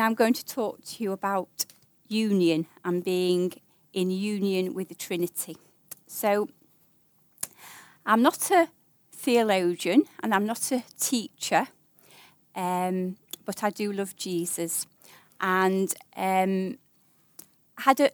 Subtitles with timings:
[0.00, 1.66] I'm going to talk to you about
[2.08, 3.52] union and being
[3.92, 5.56] in union with the Trinity.
[6.06, 6.48] So,
[8.06, 8.68] I'm not a
[9.12, 11.68] theologian and I'm not a teacher,
[12.56, 14.86] um, but I do love Jesus.
[15.40, 16.78] And um,
[17.78, 18.10] had a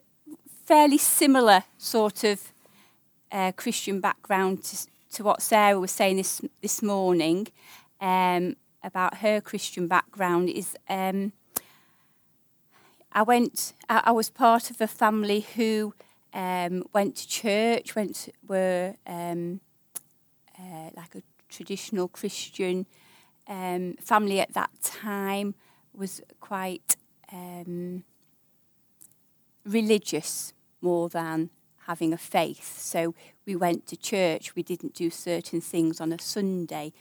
[0.65, 2.53] fairly similar sort of
[3.33, 7.49] uh, Christian background to, to, what Sarah was saying this this morning
[8.01, 10.49] um, about her Christian background.
[10.49, 11.33] Is um,
[13.17, 13.73] I went.
[13.89, 15.95] I, I, was part of a family who
[16.35, 17.97] um, went to church.
[17.97, 19.61] Went were um,
[20.59, 22.85] uh, like a traditional Christian
[23.49, 25.55] um, family at that time.
[25.95, 26.97] Was quite
[27.33, 28.05] um,
[29.65, 30.53] religious
[30.83, 31.49] more than
[31.87, 32.79] having a faith.
[32.79, 33.15] So
[33.47, 34.55] we went to church.
[34.55, 36.93] We didn't do certain things on a Sunday.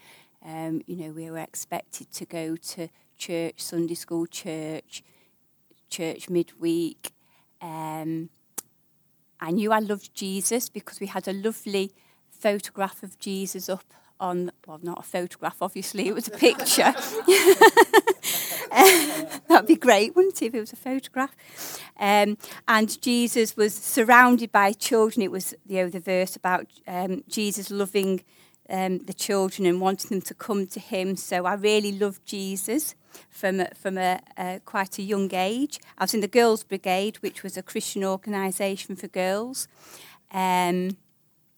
[0.42, 5.04] Um, you know, we were expected to go to church, Sunday school church,
[5.89, 7.11] church midweek.
[7.61, 8.30] Um,
[9.39, 11.94] I knew I loved Jesus because we had a lovely
[12.31, 16.94] photograph of Jesus up on, well, not a photograph, obviously, it was a picture.
[19.47, 21.36] that'd be great, wouldn't it, if it was a photograph?
[21.99, 25.22] Um, and Jesus was surrounded by children.
[25.23, 28.23] It was you know, the verse about um, Jesus loving
[28.69, 31.16] um, the children and wanting them to come to him.
[31.16, 32.95] So I really loved Jesus
[33.30, 35.80] from from a, a, quite a young age.
[35.97, 39.67] I was in the Girls Brigade, which was a Christian organisation for girls.
[40.31, 40.97] Um,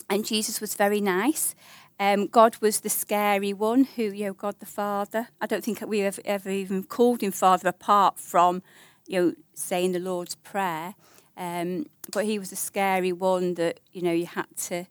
[0.09, 1.55] and Jesus was very nice.
[2.00, 5.30] Um, God was the scary one who, you know, God the Father.
[5.41, 8.61] I don't think we have ever even called him Father apart from,
[9.08, 10.94] you know, saying the Lord's Prayer.
[11.35, 14.85] Um, but he was the scary one that, you know, you had to,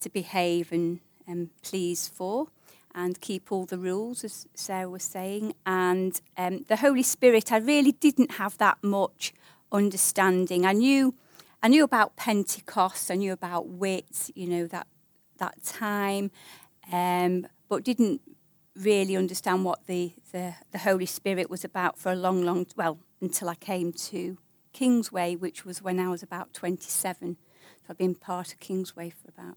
[0.00, 1.00] to behave and,
[1.62, 2.48] please for
[2.94, 5.54] and keep all the rules, as Sarah was saying.
[5.64, 9.32] And um, the Holy Spirit, I really didn't have that much
[9.70, 10.66] understanding.
[10.66, 11.14] I knew,
[11.62, 14.86] I knew about Pentecost, I knew about wit, you know, that
[15.38, 16.30] that time,
[16.92, 18.20] um, but didn't
[18.74, 22.98] really understand what the, the, the Holy Spirit was about for a long, long, well,
[23.20, 24.38] until I came to
[24.72, 27.36] Kingsway, which was when I was about 27.
[27.36, 29.56] So I've been part of Kingsway for about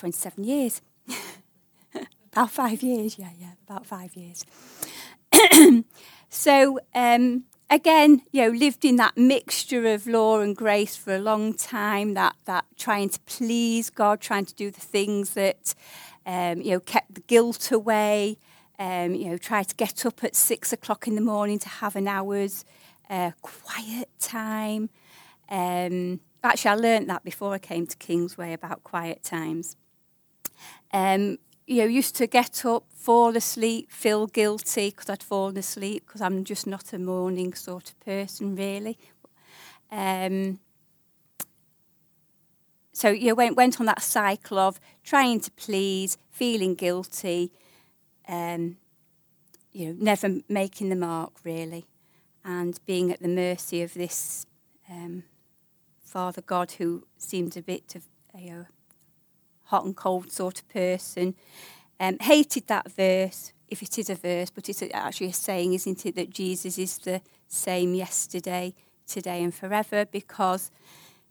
[0.00, 0.80] 27 years.
[2.32, 4.46] about five years, yeah, yeah, about five years.
[6.30, 11.18] so, um, again, you know, lived in that mixture of law and grace for a
[11.18, 15.74] long time, that, that trying to please God, trying to do the things that,
[16.24, 18.38] um, you know, kept the guilt away,
[18.78, 21.94] um, you know, tried to get up at six o'clock in the morning to have
[21.94, 22.64] an hour's
[23.10, 24.88] uh, quiet time.
[25.50, 29.76] Um, actually, I learned that before I came to Kingsway about quiet times.
[30.92, 36.04] Um, you know, used to get up, fall asleep, feel guilty because I'd fallen asleep
[36.06, 38.98] because I'm just not a morning sort of person, really.
[39.92, 40.58] Um,
[42.92, 47.52] so you went went on that cycle of trying to please, feeling guilty,
[48.28, 48.76] um,
[49.72, 51.86] you know, never making the mark really,
[52.44, 54.44] and being at the mercy of this
[54.90, 55.22] um,
[56.02, 58.66] Father God who seemed a bit of you know
[59.70, 61.34] hot and cold sort of person.
[61.98, 66.04] Um, hated that verse, if it is a verse, but it's actually a saying, isn't
[66.06, 68.74] it, that Jesus is the same yesterday,
[69.06, 70.70] today, and forever, because,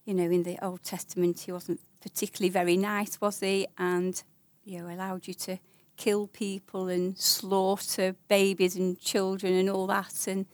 [0.05, 3.67] you know, in the Old Testament he wasn't particularly very nice, was he?
[3.77, 4.21] And,
[4.63, 5.57] you know, allowed you to
[5.97, 10.45] kill people and slaughter babies and children and all that, and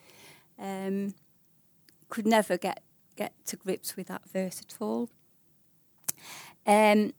[0.57, 1.13] um,
[2.09, 2.81] could never get,
[3.16, 5.09] get to grips with that verse at all.
[6.66, 7.13] Um,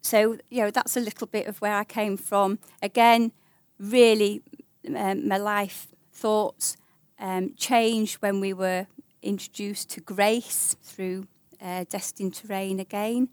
[0.00, 2.58] so, you know, that's a little bit of where I came from.
[2.82, 3.32] Again,
[3.78, 4.42] really,
[4.96, 6.76] um, my life thoughts
[7.18, 8.86] um, changed when we were
[9.22, 11.26] introduced to grace through
[11.60, 13.28] uh, Destined Reign again,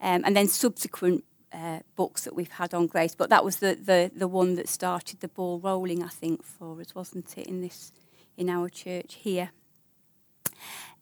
[0.00, 3.14] um, and then subsequent uh, books that we've had on grace.
[3.14, 6.80] But that was the, the, the one that started the ball rolling, I think, for
[6.80, 7.92] us, wasn't it, in this
[8.36, 9.50] in our church here.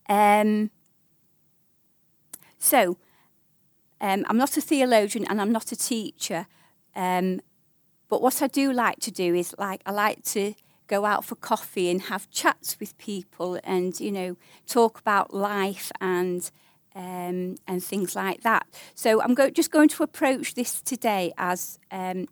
[0.08, 0.70] Um,
[2.58, 2.96] so,
[4.00, 6.46] um, I'm not a theologian and I'm not a teacher,
[6.94, 7.40] um,
[8.08, 10.54] but what I do like to do is like I like to
[10.86, 14.36] go out for coffee and have chats with people and you know
[14.66, 16.50] talk about life and
[16.94, 18.66] um, and things like that.
[18.94, 22.26] So I'm go- just going to approach this today as um,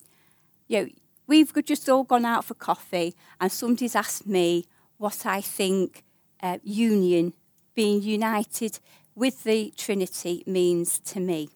[0.69, 0.89] you know
[1.27, 4.65] we've just all gone out for coffee and somebody's asked me
[4.99, 6.05] what I think
[6.43, 7.35] uh, union,
[7.75, 8.79] being united
[9.17, 11.49] with the Trinity means to me.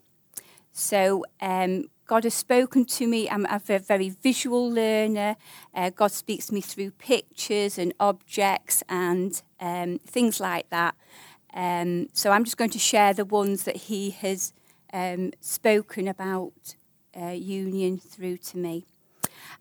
[0.72, 3.30] So, because God has spoken to me.
[3.30, 5.36] I'm a very visual learner.
[5.72, 10.96] Uh, God speaks to me through pictures and objects and um, things like that.
[11.54, 14.52] Um, so I'm just going to share the ones that He has
[14.92, 16.74] um, spoken about
[17.16, 18.86] uh, union through to me.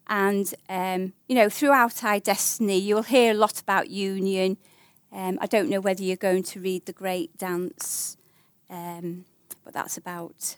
[0.07, 4.57] And, um, you know, throughout iDestiny, you'll hear a lot about union.
[5.11, 8.17] Um, I don't know whether you're going to read The Great Dance,
[8.69, 9.25] um,
[9.63, 10.57] but that's about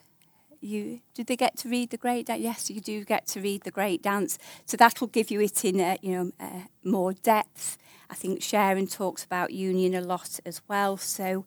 [0.60, 1.00] you.
[1.14, 2.42] Did they get to read The Great Dance?
[2.42, 4.38] Yes, you do get to read The Great Dance.
[4.66, 7.78] So that'll give you it in, you know, uh, more depth.
[8.10, 10.98] I think Sharon talks about union a lot as well.
[10.98, 11.46] So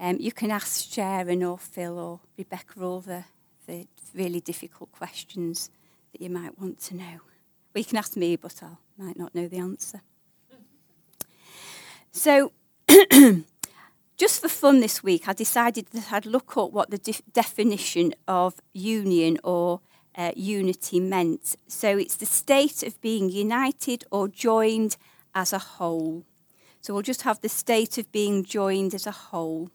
[0.00, 3.24] um, you can ask Sharon or Phil or Rebecca all the,
[3.66, 5.70] the really difficult questions
[6.12, 7.20] that you might want to know.
[7.74, 10.00] Well, you can ask me, but I might not know the answer.
[12.16, 12.52] So,
[14.16, 18.14] just for fun this week, I decided that I'd look up what the de- definition
[18.26, 19.82] of union or
[20.16, 21.56] uh, unity meant.
[21.68, 24.96] So, it's the state of being united or joined
[25.34, 26.24] as a whole.
[26.80, 29.68] So, we'll just have the state of being joined as a whole.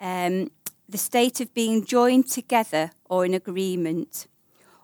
[0.00, 0.52] Um,
[0.88, 4.28] the state of being joined together or in agreement.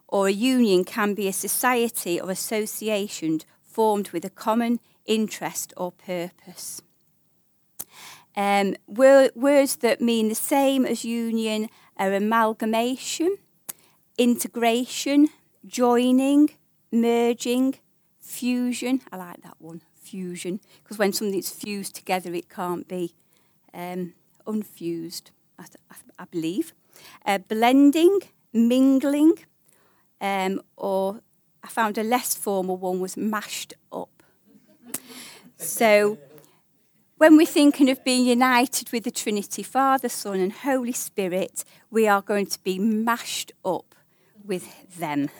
[0.09, 5.93] Or a union can be a society or association formed with a common interest or
[5.93, 6.83] purpose.
[8.35, 11.69] Um, words that mean the same as union
[11.99, 13.37] are amalgamation,
[14.17, 15.29] integration,
[15.67, 16.51] joining,
[16.91, 17.75] merging,
[18.19, 19.03] fusion.
[19.11, 23.15] I like that one, fusion, because when something's fused together, it can't be
[23.75, 24.15] um,
[24.47, 25.65] unfused, I,
[26.19, 26.73] I believe.
[27.27, 28.21] Uh, blending,
[28.53, 29.35] mingling,
[30.21, 31.21] um, or
[31.63, 34.09] I found a less formal one was mashed up.
[35.63, 36.19] So,
[37.19, 42.09] when we're thinking of being united with the Trinity, Father, Son, and Holy Spirit, we
[42.09, 43.95] are going to be mashed up
[44.45, 45.31] with them.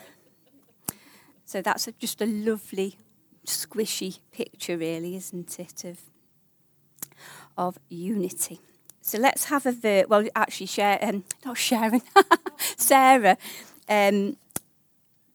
[1.45, 2.97] So that's just a lovely,
[3.45, 5.99] squishy picture, really, isn't it, of,
[7.57, 8.61] of unity.
[9.01, 10.05] So let's have a verse.
[10.07, 12.01] Well, actually, share, um, not Sharon,
[12.77, 13.37] Sarah
[13.89, 14.37] um,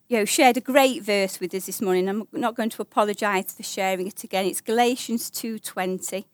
[0.09, 2.09] you know, shared a great verse with us this morning.
[2.09, 4.47] I'm not going to apologise for sharing it again.
[4.47, 6.25] It's Galatians 2.20.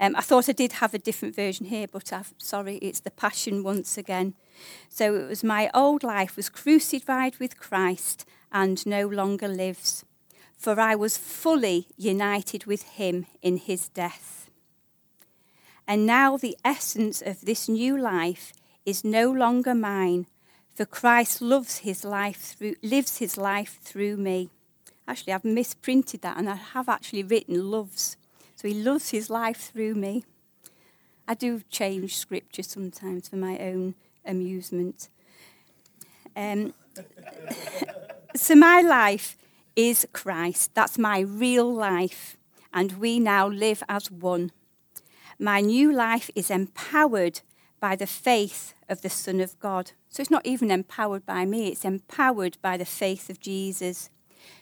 [0.00, 3.10] Um, I thought I did have a different version here, but I'm sorry, it's the
[3.10, 4.34] Passion once again.
[4.88, 10.06] So it was my old life was crucified with Christ and no longer lives,
[10.56, 14.48] for I was fully united with him in his death.
[15.86, 18.52] And now the essence of this new life
[18.86, 20.26] is no longer mine,
[20.78, 24.48] for Christ loves his life through, lives his life through me.
[25.08, 28.16] Actually, I've misprinted that and I have actually written loves.
[28.54, 30.22] So he loves his life through me.
[31.26, 35.08] I do change scripture sometimes for my own amusement.
[36.36, 36.74] Um,
[38.36, 39.36] so my life
[39.74, 40.76] is Christ.
[40.76, 42.36] That's my real life.
[42.72, 44.52] And we now live as one.
[45.40, 47.40] My new life is empowered
[47.80, 49.92] by the faith of the Son of God.
[50.08, 54.10] So it's not even empowered by me, it's empowered by the faith of Jesus,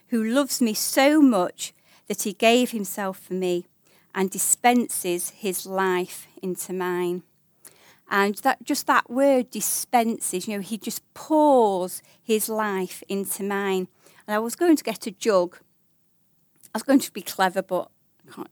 [0.09, 1.73] who loves me so much
[2.09, 3.67] that he gave himself for me
[4.15, 7.23] and dispenses his life into mine.
[8.09, 13.89] And that just that word dispenses, you know, he just pours his life into mine.
[14.27, 15.59] And I was going to get a jug.
[16.75, 17.91] I was going to be clever, but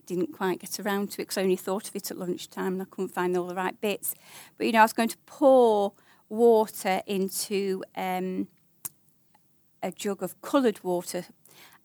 [0.07, 2.83] didn't quite get around to it because I only thought of it at lunchtime and
[2.83, 4.15] I couldn't find all the right bits.
[4.57, 5.93] But, you know, I was going to pour
[6.29, 8.49] water into um,
[9.83, 11.25] a jug of coloured water.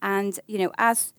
[0.02, 1.14] And, you know, as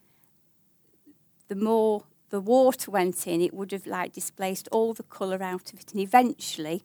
[1.49, 5.73] the more the water went in, it would have like displaced all the colour out
[5.73, 5.93] of it.
[5.93, 6.85] And eventually,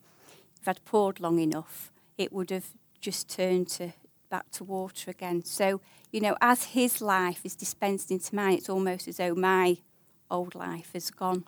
[0.62, 3.94] if I'd poured long enough, it would have just turned to
[4.30, 5.44] back to water again.
[5.46, 5.82] So,
[6.16, 9.76] you know, as his life is dispensed into mine, it's almost as though my
[10.32, 11.44] old life has gone.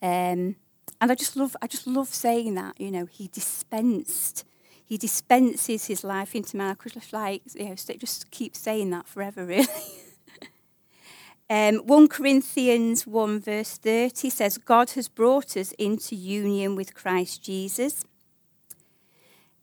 [0.00, 0.54] Um,
[1.00, 2.80] and I just love, I just love saying that.
[2.80, 4.44] You know, he dispensed,
[4.84, 6.70] he dispenses his life into mine.
[6.70, 9.66] I could just like, you know, just keep saying that forever, really.
[11.50, 17.42] um, 1 Corinthians 1 verse 30 says, God has brought us into union with Christ
[17.42, 18.04] Jesus.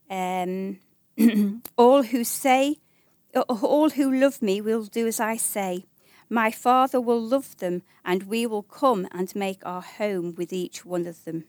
[0.09, 0.79] Um,
[1.77, 2.79] all who say,
[3.35, 5.85] all who love me will do as I say.
[6.29, 10.85] My Father will love them, and we will come and make our home with each
[10.85, 11.45] one of them.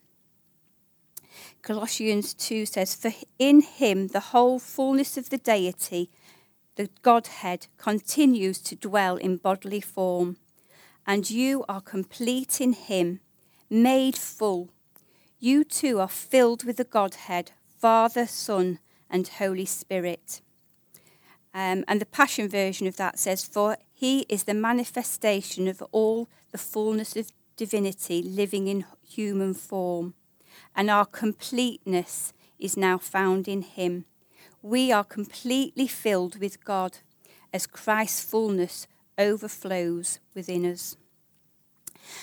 [1.62, 6.10] Colossians 2 says, For in him the whole fullness of the deity,
[6.76, 10.38] the Godhead, continues to dwell in bodily form,
[11.06, 13.20] and you are complete in him,
[13.68, 14.70] made full.
[15.38, 18.78] You too are filled with the Godhead, Father, Son,
[19.10, 20.40] and Holy Spirit.
[21.52, 26.28] Um, and the Passion Version of that says, For he is the manifestation of all
[26.52, 30.14] the fullness of divinity living in human form,
[30.74, 34.04] and our completeness is now found in him.
[34.62, 36.98] We are completely filled with God
[37.52, 38.86] as Christ's fullness
[39.18, 40.96] overflows within us.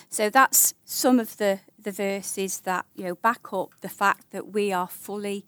[0.10, 4.53] So that's some of the, the verses that you know back up the fact that
[4.53, 5.46] we are fully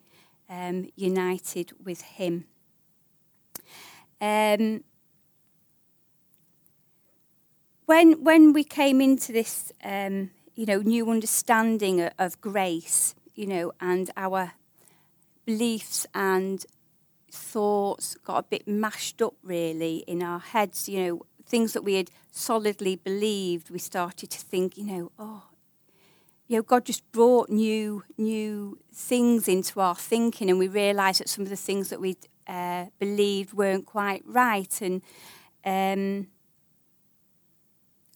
[0.50, 2.46] um, united with Him.
[4.22, 4.84] Um,
[7.86, 13.48] when when we came into this, um, you know, new understanding of, of grace, you
[13.48, 14.54] know, and our
[15.46, 16.66] beliefs and
[17.32, 21.96] thoughts got a bit mashed up really in our heads, you know, things that we
[21.96, 25.44] had solidly believed, we started to think, you know, oh,
[26.48, 31.30] you know, God just brought new new things into our thinking, and we realised that
[31.30, 32.18] some of the things that we
[32.50, 34.82] uh, believed weren't quite right.
[34.82, 35.02] And
[35.64, 36.28] um,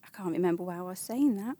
[0.02, 1.56] I can't remember why I was saying that.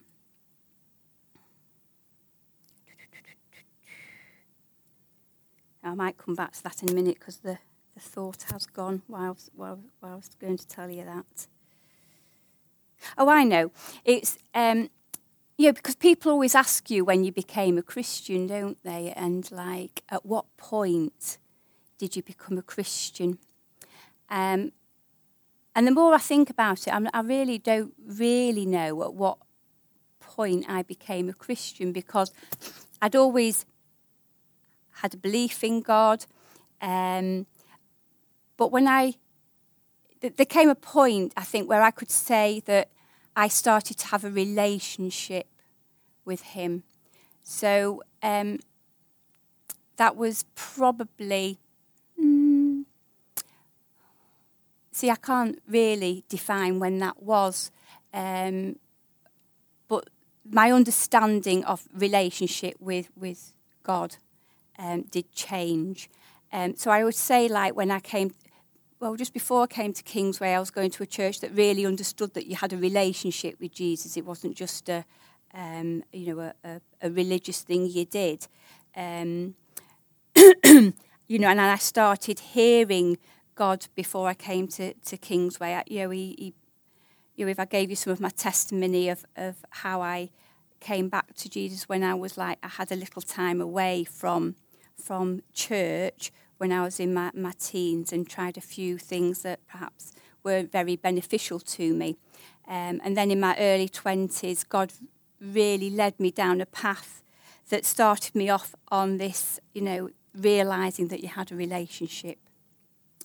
[5.84, 7.58] I might come back to that in a minute because the,
[7.94, 11.46] the thought has gone while, while, while I was going to tell you that.
[13.18, 13.70] Oh, I know.
[14.02, 14.88] It's um,
[15.58, 19.12] yeah, because people always ask you when you became a Christian, don't they?
[19.14, 21.38] And like, at what point
[21.98, 23.38] did you become a Christian?
[24.30, 24.72] Um,
[25.74, 29.38] and the more I think about it, I'm, i really don't really know at what
[30.20, 32.30] point I became a Christian because
[33.02, 33.66] I'd always
[35.02, 36.26] had a belief in God.
[36.80, 37.46] Um,
[38.56, 39.14] but when I,
[40.20, 42.90] there came a point, I think, where I could say that
[43.36, 45.46] I started to have a relationship
[46.24, 46.84] with him.
[47.42, 48.60] So um,
[49.96, 51.58] that was probably.
[54.94, 57.70] See, I can't really define when that was,
[58.12, 58.76] um,
[59.88, 60.08] but
[60.48, 64.16] my understanding of relationship with with God
[64.78, 66.08] um, did change.
[66.52, 68.32] Um, so I would say, like when I came
[69.00, 71.84] well, just before I came to Kingsway, I was going to a church that really
[71.84, 74.16] understood that you had a relationship with Jesus.
[74.16, 75.04] It wasn't just a,
[75.52, 78.46] um, you know, a, a, a, religious thing you did.
[78.96, 79.56] Um,
[80.36, 83.18] you know, and I started hearing
[83.54, 85.82] God before I came to, to Kingsway.
[85.86, 86.54] You know, he, he,
[87.36, 90.30] you know, if I gave you some of my testimony of, of how I
[90.80, 94.56] came back to Jesus when I was like, I had a little time away from
[95.02, 99.66] from church when I was in my, my teens and tried a few things that
[99.66, 102.16] perhaps weren't very beneficial to me.
[102.66, 104.92] Um, and then in my early 20s, God
[105.40, 107.22] really led me down a path
[107.70, 112.38] that started me off on this, you know, realizing that you had a relationship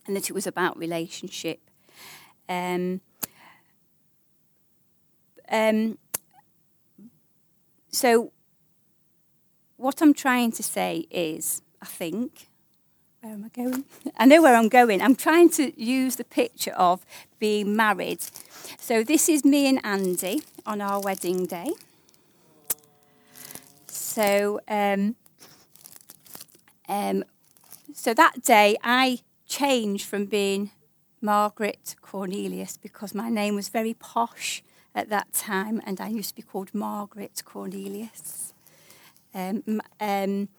[0.10, 1.60] and that it was about relationship.
[2.50, 3.02] Um,
[5.52, 6.00] um,
[7.92, 8.32] so,
[9.78, 12.48] what I'm trying to say is, I think,
[13.22, 13.86] where am I going?
[14.18, 15.00] I know where I'm going.
[15.00, 17.06] I'm trying to use the picture of
[17.38, 18.22] being married.
[18.80, 21.70] So this is me and Andy on our wedding day.
[23.86, 25.16] So, um,
[26.88, 27.24] um,
[27.94, 30.72] so that day I changed from being
[31.22, 34.64] Margaret Cornelius because my name was very posh
[34.96, 38.54] at that time, and I used to be called Margaret Cornelius.
[39.34, 40.50] Um, um,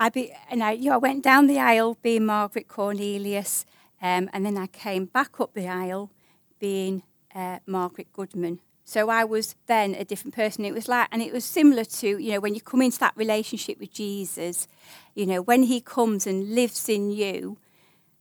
[0.00, 3.64] I be, and I, you know, I went down the aisle being Margaret Cornelius,
[4.02, 6.10] um, and then I came back up the aisle
[6.58, 7.02] being
[7.34, 8.60] uh, Margaret Goodman.
[8.84, 10.64] So I was then a different person.
[10.64, 13.16] It was like, and it was similar to, you know, when you come into that
[13.16, 14.66] relationship with Jesus,
[15.14, 17.58] you know, when he comes and lives in you,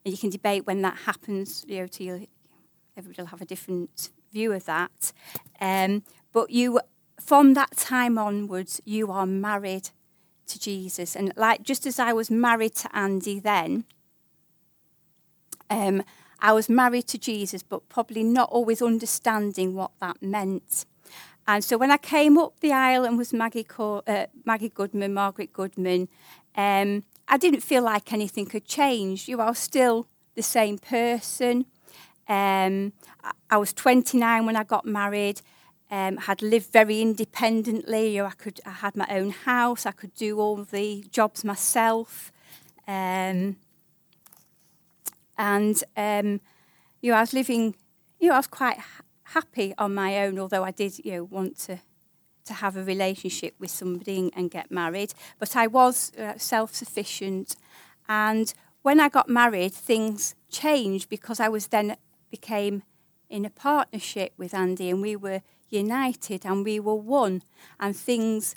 [0.08, 2.28] and you can debate when that happens, you know, to you,
[2.96, 5.12] everybody will have a different view of that.
[5.60, 6.80] Um, but you,
[7.20, 9.90] from that time onwards, you are married
[10.46, 11.14] to Jesus.
[11.14, 13.84] And like just as I was married to Andy then,
[15.70, 16.04] um,
[16.40, 20.86] I was married to Jesus, but probably not always understanding what that meant.
[21.46, 25.14] And so when I came up the aisle and was Maggie, Co- uh, Maggie Goodman,
[25.14, 26.08] Margaret Goodman,
[26.56, 29.28] um, I didn't feel like anything had changed.
[29.28, 31.66] You was still the same person.
[32.28, 32.94] Um,
[33.50, 35.42] I was 29 when I got married
[35.90, 38.16] um, had lived very independently.
[38.16, 39.86] You know, I could, I had my own house.
[39.86, 42.32] I could do all the jobs myself,
[42.88, 43.58] um,
[45.38, 46.42] and um,
[47.02, 47.76] you know, I was living.
[48.20, 48.78] You know, I was quite
[49.24, 50.40] happy on my own.
[50.40, 51.80] Although I did, you know, want to
[52.48, 57.56] to have a relationship with somebody and, get married, but I was uh, self sufficient.
[58.08, 61.98] And when I got married, things changed because I was then
[62.32, 62.84] became
[63.30, 67.44] in a partnership with Andy and we were united and we were one
[67.80, 68.56] and things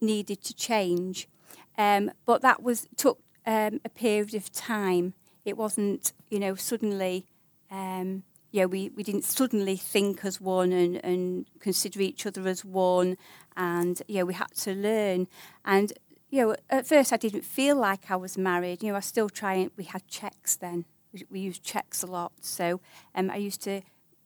[0.00, 1.28] needed to change.
[1.76, 5.14] Um, but that was took um, a period of time.
[5.44, 7.26] It wasn't, you know, suddenly,
[7.70, 8.22] um,
[8.54, 13.16] yeah, we, we didn't suddenly think as one and, and consider each other as one.
[13.56, 15.26] And, yeah, we had to learn.
[15.64, 15.92] And,
[16.30, 18.80] you know, at first I didn't feel like I was married.
[18.80, 20.84] You know, I still try and, we had checks then.
[21.12, 22.30] We, we used checks a lot.
[22.42, 22.80] So
[23.16, 23.80] um, I used to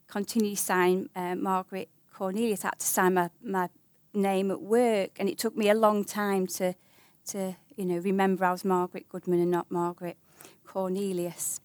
[0.09, 2.67] continually sign uh, Margaret Cornelius.
[2.67, 3.71] I had to sign my, my
[4.13, 5.13] name at work.
[5.19, 6.75] And it took me a long time to,
[7.29, 10.19] to you know, remember I was Margaret Goodman and not Margaret
[10.67, 11.61] Cornelius.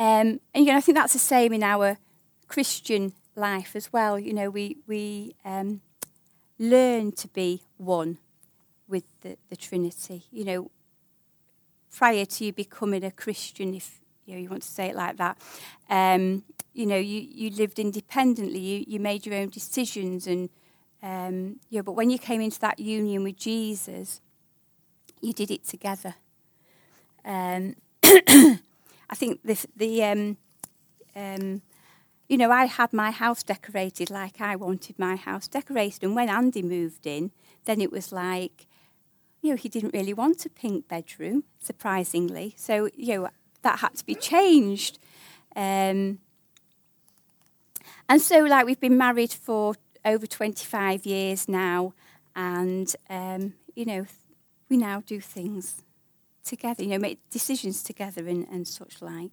[0.00, 1.98] Um, and, you know, I think that's the same in our
[2.48, 4.18] Christian life as well.
[4.18, 5.82] You know, we, we um,
[6.58, 8.16] learn to be one
[8.88, 10.24] with the, the Trinity.
[10.32, 10.70] You know,
[11.94, 15.18] prior to you becoming a Christian, if you, know, you want to say it like
[15.18, 15.36] that,
[15.90, 20.48] um, you know, you, you lived independently, you, you made your own decisions and,
[21.02, 24.22] um, yeah, but when you came into that union with Jesus,
[25.20, 26.14] you did it together.
[27.22, 27.76] Um,
[29.10, 30.36] I think the, the um,
[31.16, 31.62] um,
[32.28, 36.04] you know, I had my house decorated like I wanted my house decorated.
[36.04, 37.32] And when Andy moved in,
[37.64, 38.68] then it was like,
[39.42, 42.54] you know, he didn't really want a pink bedroom, surprisingly.
[42.56, 43.28] So, you know,
[43.62, 45.00] that had to be changed.
[45.56, 46.20] Um,
[48.08, 49.74] and so, like, we've been married for
[50.04, 51.94] over 25 years now.
[52.36, 54.06] And, um, you know,
[54.68, 55.82] we now do things
[56.44, 59.32] together, you know, make decisions together and, and such like.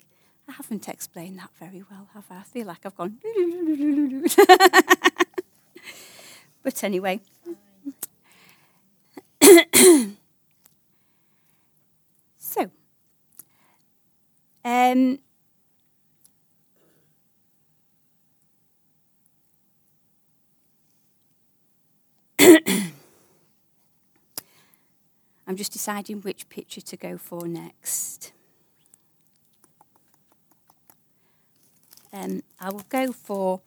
[0.49, 2.37] I haven't explained that very well, have I?
[2.37, 3.17] I feel like I've gone.
[6.63, 7.19] but anyway.
[12.37, 12.69] so,
[14.63, 15.19] um,
[25.47, 28.33] I'm just deciding which picture to go for next.
[32.11, 33.61] Um, I will go for,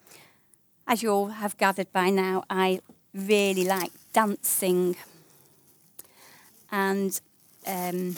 [0.86, 2.80] as you all have gathered by now, I
[3.14, 4.96] really like dancing.
[6.70, 7.18] And
[7.66, 8.14] um,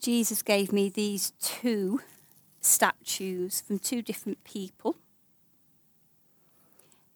[0.00, 2.00] Jesus gave me these two
[2.60, 4.94] statues from two different people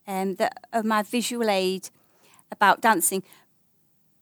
[0.06, 1.90] um, that are my visual aid
[2.50, 3.22] about dancing,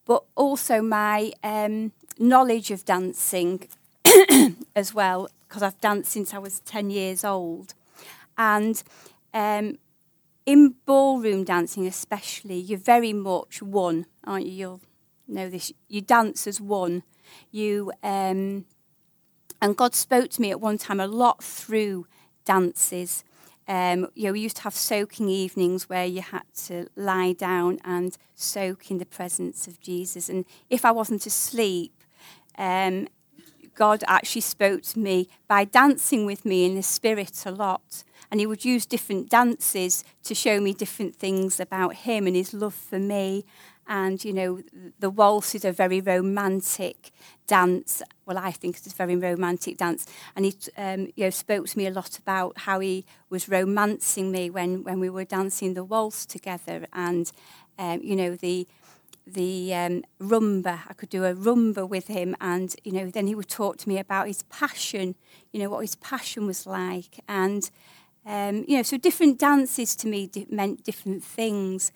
[0.04, 3.68] but also my um, knowledge of dancing
[4.76, 7.74] as well, because I've danced since I was 10 years old.
[8.38, 8.82] And
[9.32, 9.78] um,
[10.44, 14.52] in ballroom dancing, especially, you're very much one, aren't you?
[14.52, 14.80] You'll
[15.26, 15.72] know this.
[15.88, 17.02] You dance as one.
[17.50, 18.66] You um,
[19.60, 22.06] and God spoke to me at one time a lot through
[22.44, 23.24] dances.
[23.68, 27.80] Um, you know, we used to have soaking evenings where you had to lie down
[27.84, 30.28] and soak in the presence of Jesus.
[30.28, 31.92] And if I wasn't asleep,
[32.56, 33.08] um,
[33.74, 38.04] God actually spoke to me by dancing with me in the spirit a lot.
[38.30, 42.54] And he would use different dances to show me different things about him and his
[42.54, 43.44] love for me
[43.88, 44.60] and you know
[44.98, 47.12] the waltz is a very romantic
[47.46, 48.02] dance.
[48.26, 51.78] Well, I think it's a very romantic dance, and he um, you know spoke to
[51.78, 55.84] me a lot about how he was romancing me when when we were dancing the
[55.84, 57.30] waltz together, and
[57.78, 58.66] um, you know the
[59.26, 60.80] the um, rumba.
[60.88, 63.88] I could do a rumba with him, and you know then he would talk to
[63.88, 65.14] me about his passion.
[65.52, 67.68] You know what his passion was like, and
[68.24, 71.92] um, you know so different dances to me meant different things.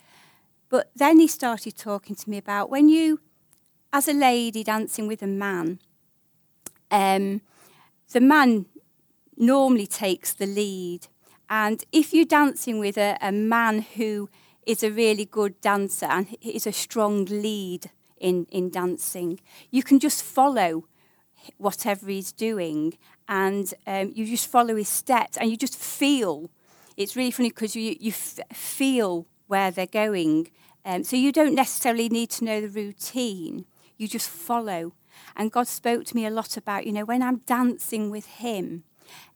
[0.71, 3.21] But then he started talking to me about when you,
[3.93, 5.81] as a lady dancing with a man,
[6.91, 7.43] um,
[8.13, 8.67] the man
[9.37, 11.09] normally takes the lead.
[11.51, 14.31] And if you're dancing with a, a man who
[14.65, 19.99] is a really good dancer and is a strong lead in, in dancing, you can
[19.99, 20.85] just follow
[21.57, 26.49] whatever he's doing and um, you just follow his steps and you just feel.
[26.97, 30.49] It's really funny because you, you f- feel where they're going
[30.85, 33.67] um, so you don't necessarily need to know the routine,
[33.97, 34.93] you just follow.
[35.37, 38.85] And God spoke to me a lot about, you know, when I'm dancing with Him,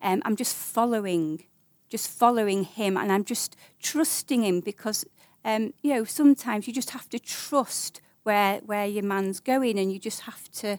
[0.01, 1.45] um, I'm just following,
[1.89, 5.05] just following Him, and I'm just trusting Him because,
[5.45, 9.93] um, you know, sometimes you just have to trust where where your man's going, and
[9.93, 10.79] you just have to.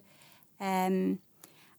[0.59, 1.19] Um,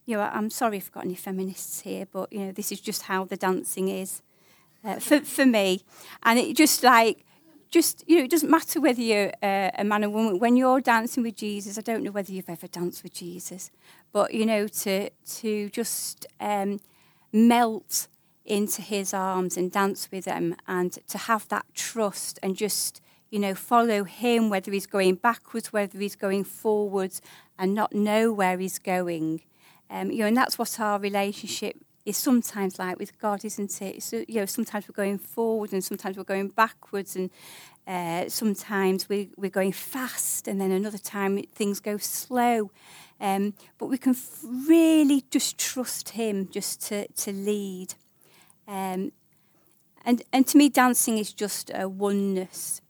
[0.05, 2.81] you know, I'm sorry if I've got any feminists here, but you know, this is
[2.81, 4.23] just how the dancing is
[4.85, 5.83] uh, for for me,
[6.23, 7.25] and it just like
[7.71, 10.39] just, you know, it doesn't matter whether you're uh, a man or woman.
[10.39, 13.71] When you're dancing with Jesus, I don't know whether you've ever danced with Jesus,
[14.13, 16.81] but, you know, to, to just um,
[17.33, 18.09] melt
[18.45, 23.01] into his arms and dance with him and to have that trust and just,
[23.31, 27.21] you know, follow him, whether he's going backwards, whether he's going forwards,
[27.59, 29.43] and not know where he's going.
[29.91, 31.77] Um, you know, and that's what our relationship
[32.07, 34.03] is sometimes like with God, isn't it?
[34.03, 37.31] So, you know, sometimes we're going forward and sometimes we're going backwards and
[37.87, 42.71] uh, sometimes we, we're going fast and then another time things go slow.
[43.21, 47.95] Um, but we can f- really just trust Him just to, to lead.
[48.69, 49.11] Um,
[50.05, 52.83] and, and to me, dancing is just a oneness,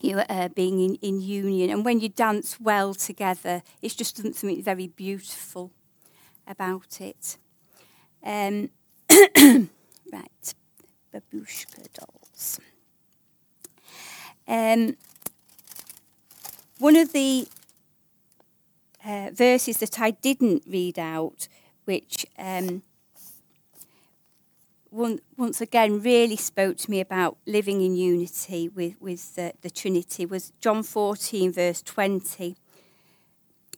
[0.00, 1.70] you know, uh, being in, in union.
[1.70, 5.70] And when you dance well together, it's just something very beautiful
[6.46, 7.38] about it.
[8.24, 8.70] Um,
[9.10, 10.54] right,
[11.12, 12.58] babushka dolls.
[14.48, 14.96] Um,
[16.78, 17.46] one of the
[19.04, 21.48] uh, verses that I didn't read out,
[21.84, 22.82] which um,
[24.90, 29.70] one, once again really spoke to me about living in unity with, with the, the
[29.70, 32.56] Trinity, was John 14, verse 20.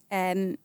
[0.09, 0.57] Um,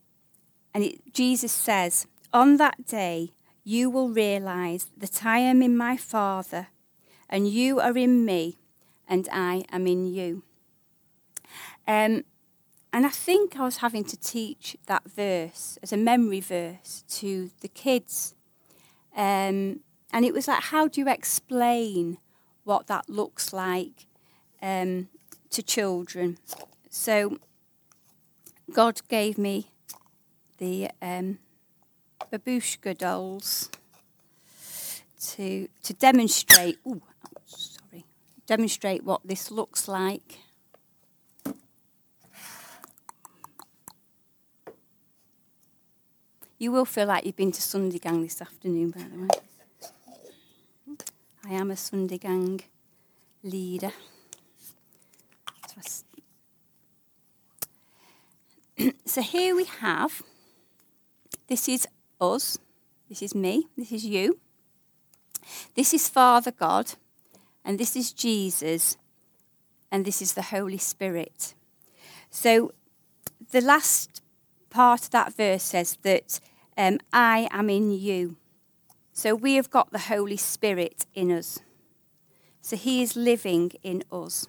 [0.74, 3.32] and it, Jesus says, On that day,
[3.64, 6.68] you will realize that I am in my Father,
[7.28, 8.58] and you are in me,
[9.08, 10.42] and I am in you.
[11.86, 12.24] Um,
[12.92, 17.50] and I think I was having to teach that verse as a memory verse to
[17.60, 18.34] the kids.
[19.16, 19.80] Um,
[20.12, 22.18] and it was like, how do you explain
[22.64, 24.06] what that looks like
[24.60, 25.08] um,
[25.50, 26.38] to children?
[26.90, 27.38] So
[28.72, 29.68] God gave me
[30.58, 31.38] the um,
[32.30, 33.70] babushka dolls
[35.20, 36.78] to to demonstrate.
[36.86, 37.02] Ooh,
[37.46, 38.04] sorry,
[38.46, 40.38] demonstrate what this looks like.
[46.58, 49.28] You will feel like you've been to Sunday Gang this afternoon, by the way.
[51.44, 52.60] I am a Sunday Gang
[53.42, 53.90] leader.
[59.04, 60.22] so here we have,
[61.48, 61.88] this is
[62.22, 62.58] us.
[63.08, 63.66] This is me.
[63.76, 64.38] This is you.
[65.74, 66.92] This is Father God.
[67.64, 68.96] And this is Jesus.
[69.90, 71.54] And this is the Holy Spirit.
[72.30, 72.72] So
[73.50, 74.22] the last
[74.70, 76.40] part of that verse says that
[76.78, 78.36] um, I am in you.
[79.12, 81.58] So we have got the Holy Spirit in us.
[82.62, 84.46] So he is living in us.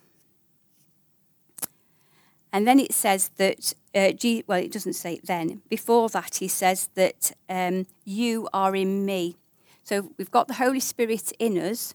[2.53, 5.61] And then it says that, uh, G- well, it doesn't say then.
[5.69, 9.37] Before that, he says that um, you are in me.
[9.83, 11.93] So we've got the Holy Spirit in us,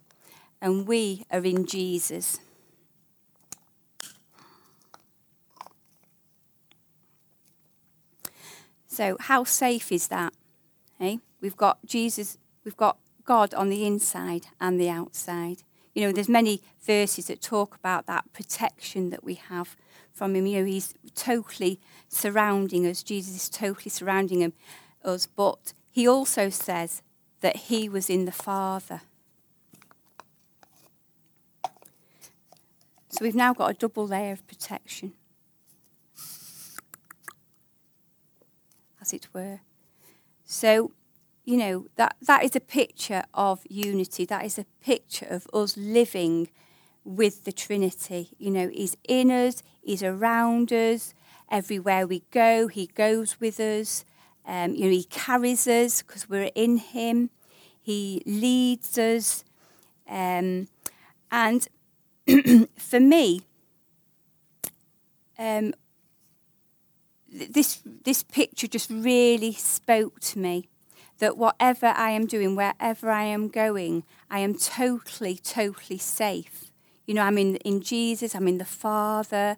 [0.61, 2.39] and we are in Jesus.
[8.87, 10.35] So, how safe is that?
[10.99, 15.63] Hey, we've got Jesus, we've got God on the inside and the outside.
[15.95, 19.77] You know, there's many verses that talk about that protection that we have
[20.19, 20.47] from him.
[20.47, 23.03] You know, he's totally surrounding us.
[23.03, 24.53] Jesus is totally surrounding him,
[25.05, 25.27] us.
[25.27, 27.03] But he also says
[27.41, 29.01] that he was in the Father.
[33.11, 35.15] So we've now got a double layer of protection,
[39.01, 39.61] as it were.
[40.45, 40.93] So,
[41.45, 44.25] you know, that, that is a picture of unity.
[44.25, 46.49] That is a picture of us living
[47.05, 48.31] with the Trinity.
[48.39, 51.15] You know, He's in us, He's around us.
[51.51, 54.05] Everywhere we go, He goes with us.
[54.47, 57.31] Um, you know, He carries us because we're in Him.
[57.81, 59.45] He leads us.
[60.09, 60.69] Um,
[61.31, 61.69] and
[62.77, 63.43] for me,
[65.39, 65.75] um,
[67.31, 70.69] this this picture just really spoke to me
[71.19, 76.68] that whatever I am doing, wherever I am going, I am totally, totally safe.
[77.09, 79.57] You know, I'm in, in Jesus, I'm in the Father,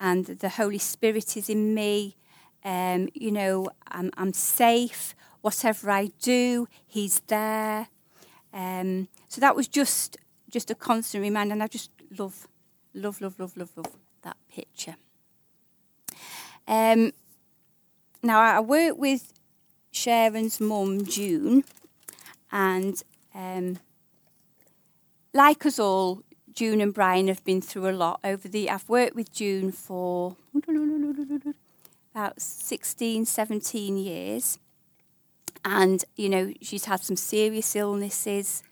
[0.00, 2.16] and the Holy Spirit is in me.
[2.64, 5.14] Um, you know, I'm, I'm safe.
[5.42, 7.88] Whatever I do, He's there.
[8.54, 10.16] Um, so that was just
[10.48, 12.48] just a constant reminder, and I just love,
[12.94, 14.96] love, love, love, love, love that picture.
[16.66, 17.12] Um,
[18.22, 19.34] now I work with
[19.90, 21.64] Sharon's mum, June,
[22.50, 23.02] and
[23.34, 23.78] um,
[25.34, 26.22] like us all,
[26.58, 28.68] June and Brian have been through a lot over the.
[28.68, 30.34] I've worked with June for
[32.12, 34.58] about 16, 17 years.
[35.64, 38.64] And, you know, she's had some serious illnesses.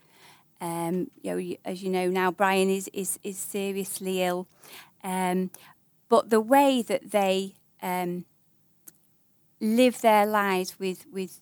[0.59, 4.47] Um, you know, as you know now, Brian is is, is seriously ill.
[5.01, 5.49] Um,
[6.09, 8.25] but the way that they um,
[9.61, 11.39] live their lives with with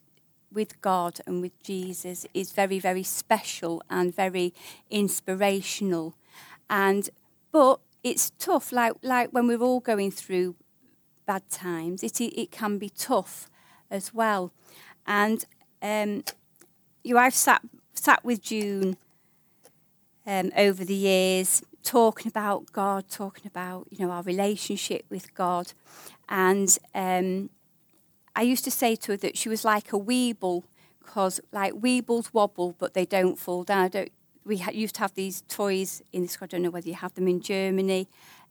[0.53, 4.53] with God and with Jesus is very very special and very
[4.91, 6.13] inspirational.
[6.69, 7.09] And
[7.51, 8.71] but it's tough.
[8.71, 10.55] Like like when we're all going through
[11.25, 13.49] bad times, it it can be tough
[13.89, 14.51] as well.
[15.05, 15.45] And
[15.81, 16.23] um,
[17.03, 17.61] you, I've sat
[17.93, 18.97] sat with June
[20.25, 25.73] um, over the years, talking about God, talking about you know our relationship with God,
[26.27, 27.49] and um,
[28.35, 30.63] I used to say to her that she was like a weeble,
[30.99, 33.85] because like weebles wobble, but they don't fall down.
[33.85, 34.11] I Don't,
[34.45, 36.29] we ha- used to have these toys in.
[36.41, 38.07] I don't know whether you have them in Germany.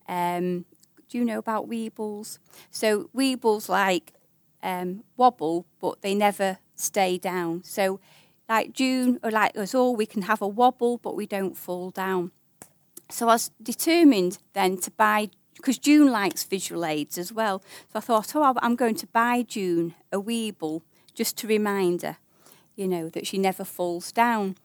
[0.09, 0.65] Um,
[1.09, 2.39] do you know about weebles?
[2.71, 4.13] So weebles like
[4.63, 7.63] um, wobble, but they never stay down.
[7.63, 8.01] So
[8.49, 11.91] like June or like us all, we can have a wobble, but we don't fall
[11.91, 12.33] down.
[13.11, 17.63] So I was determined then to buy, because June likes visual aids as well.
[17.93, 20.83] So I thought, oh, I'm going to buy June a Weeble
[21.15, 22.17] just to remind her,
[22.75, 24.57] you know, that she never falls down.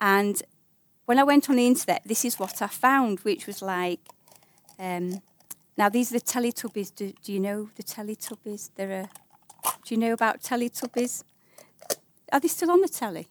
[0.00, 0.42] And
[1.08, 3.98] when I went on the internet, this is what I found, which was like,
[4.78, 5.22] um,
[5.78, 6.94] now these are the Teletubbies.
[6.94, 8.72] Do, do you know the Teletubbies?
[8.74, 9.08] They're
[9.86, 11.24] do you know about Teletubbies?
[12.30, 13.26] Are they still on the telly?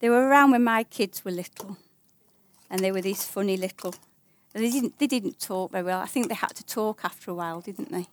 [0.00, 1.78] They were around when my kids were little,
[2.68, 3.94] and they were these funny little.
[4.52, 4.98] They didn't.
[4.98, 6.00] They didn't talk very well.
[6.00, 8.06] I think they had to talk after a while, didn't they?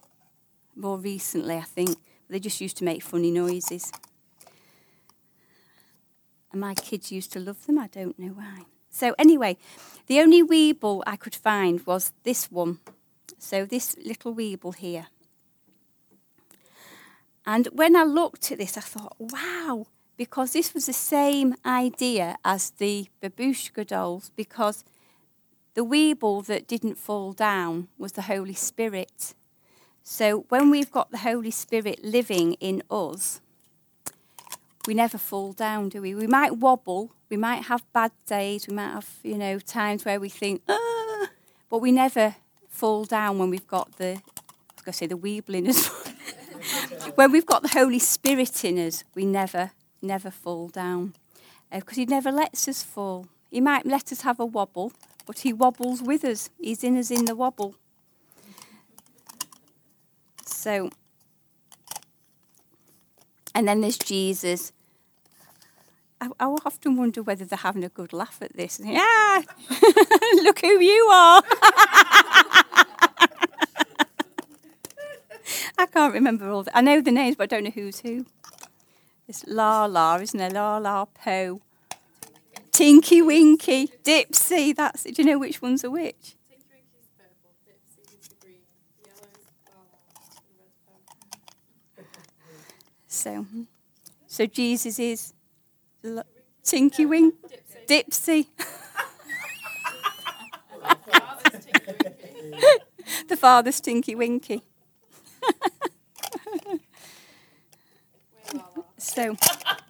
[0.78, 1.98] More recently, I think
[2.30, 3.92] they just used to make funny noises.
[6.52, 7.78] And my kids used to love them.
[7.78, 8.64] I don't know why.
[8.90, 9.58] So anyway,
[10.08, 12.80] the only Weeble I could find was this one.
[13.38, 15.08] So this little Weeble here.
[17.46, 19.88] And when I looked at this, I thought, wow,
[20.18, 24.84] because this was the same idea as the babushka dolls, because
[25.74, 29.34] the weeble that didn't fall down was the Holy Spirit.
[30.04, 33.42] So when we've got the Holy Spirit living in us,
[34.88, 36.16] we never fall down, do we?
[36.16, 40.20] We might wobble, we might have bad days, we might have, you know, times where
[40.20, 41.28] we think, ah,
[41.70, 42.36] but we never
[42.68, 45.88] fall down when we've got the, I was going to say the weebling in us.
[47.16, 51.14] when we've got the Holy Spirit in us, we never, never fall down.
[51.72, 53.28] Because uh, He never lets us fall.
[53.50, 54.92] He might let us have a wobble,
[55.26, 56.50] but He wobbles with us.
[56.60, 57.76] He's in us in the wobble.
[60.46, 60.90] So,
[63.54, 64.72] and then there's Jesus.
[66.20, 68.80] I, I often wonder whether they're having a good laugh at this.
[68.86, 69.42] Yeah,
[70.44, 71.44] look who you are.
[75.78, 76.78] I can't remember all the.
[76.78, 78.26] I know the names, but I don't know who's who.
[79.28, 80.54] It's La La, isn't it?
[80.54, 81.62] La La Po.
[82.72, 84.76] Tinky Winky, Dipsy.
[84.76, 85.06] That's.
[85.06, 85.16] it.
[85.16, 86.36] Do you know which one's a which?
[93.14, 93.46] So,
[94.26, 95.34] so Jesus is
[96.02, 96.24] L-
[96.64, 97.36] Tinky Wink,
[97.86, 98.48] Dipsy.
[103.28, 104.62] the father's Tinky Winky.
[108.98, 109.36] so,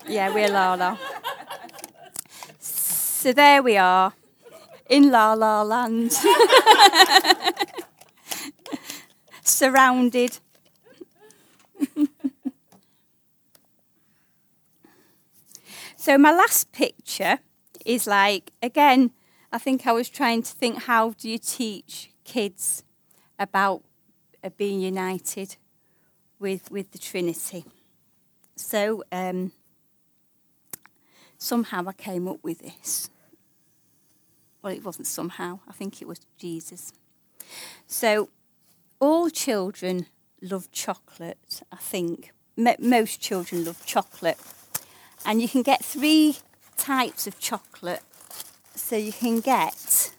[0.08, 0.98] yeah, we're Lala.
[2.60, 4.14] So there we are
[4.90, 6.12] in La La Land,
[9.44, 10.40] surrounded.
[16.02, 17.38] So my last picture
[17.86, 19.12] is like again.
[19.54, 22.84] I think I was trying to think how do you teach kids
[23.38, 23.84] about
[24.44, 25.58] uh, being united
[26.40, 27.66] with with the Trinity.
[28.56, 29.52] So um,
[31.38, 33.08] somehow I came up with this.
[34.64, 35.60] Well, it wasn't somehow.
[35.68, 36.94] I think it was Jesus.
[37.86, 38.30] So
[39.00, 40.08] all children
[40.42, 41.62] love chocolate.
[41.72, 44.40] I think most children love chocolate,
[45.26, 46.38] and you can get three
[46.78, 48.04] types of chocolate.
[48.76, 50.14] So you can get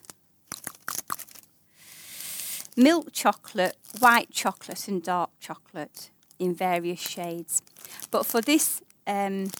[2.76, 7.62] milk chocolate, white chocolate, and dark chocolate in various shades.
[8.10, 9.50] But for this um,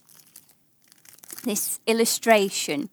[1.44, 2.90] this illustration,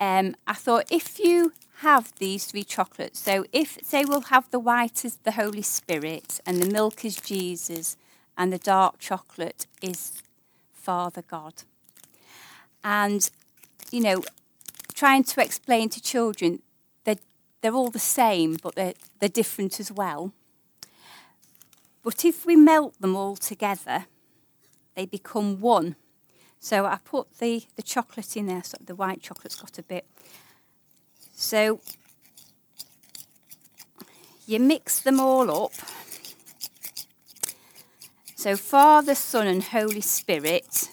[0.00, 4.58] um, I thought if you have these three chocolates, so if say we'll have the
[4.58, 7.96] white as the Holy Spirit, and the milk is Jesus,
[8.36, 10.22] and the dark chocolate is
[10.88, 11.64] Father God,
[12.82, 13.28] and
[13.90, 14.22] you know,
[14.94, 16.62] trying to explain to children
[17.04, 17.18] that
[17.60, 20.32] they're all the same, but they're they're different as well.
[22.02, 24.06] But if we melt them all together,
[24.94, 25.96] they become one.
[26.58, 30.06] So I put the, the chocolate in there, so the white chocolate's got a bit.
[31.34, 31.80] So
[34.46, 35.72] you mix them all up.
[38.38, 40.88] So Father, Son, and Holy Spirit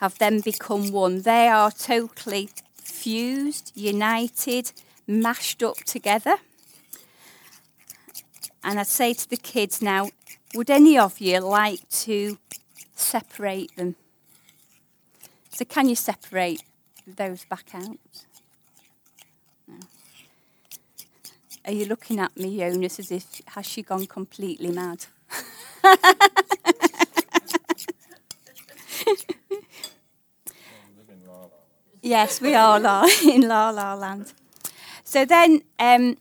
[0.00, 1.22] have then become one.
[1.22, 4.72] They are totally fused, united,
[5.06, 6.34] mashed up together.
[8.62, 10.10] And I'd say to the kids now,
[10.52, 12.36] would any of you like to
[12.94, 13.96] separate them?
[15.48, 16.62] So, can you separate
[17.06, 17.98] those back out?
[21.64, 25.06] Are you looking at me, Jonas, as if has she gone completely mad?
[32.02, 32.78] yes, we are
[33.24, 34.32] in La La Land.
[35.04, 36.16] So then um,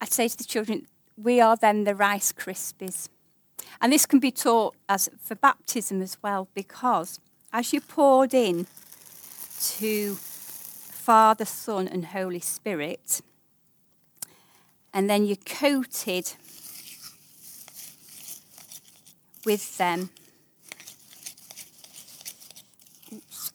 [0.00, 0.86] I'd say to the children,
[1.16, 3.08] we are then the Rice Krispies.
[3.80, 7.20] And this can be taught as for baptism as well, because
[7.52, 8.66] as you poured in
[9.78, 13.20] to Father, Son, and Holy Spirit,
[14.94, 16.34] and then you coated
[19.44, 20.10] with them.
[23.12, 23.52] Oops.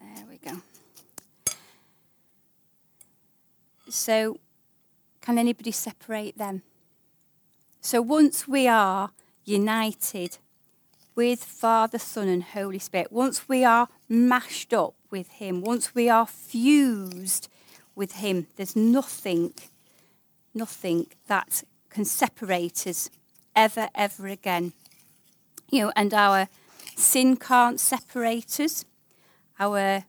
[0.00, 0.60] There we go.
[3.88, 4.38] So,
[5.20, 6.62] can anybody separate them?
[7.80, 9.10] So, once we are
[9.44, 10.38] united
[11.16, 16.10] with Father, Son, and Holy Spirit, once we are mashed up with Him, once we
[16.10, 17.48] are fused
[17.94, 19.54] with Him, there's nothing,
[20.54, 23.08] nothing that can separate us
[23.56, 24.74] ever, ever again.
[25.70, 26.48] You know, and our
[26.96, 28.84] sin can't separate us,
[29.58, 30.04] our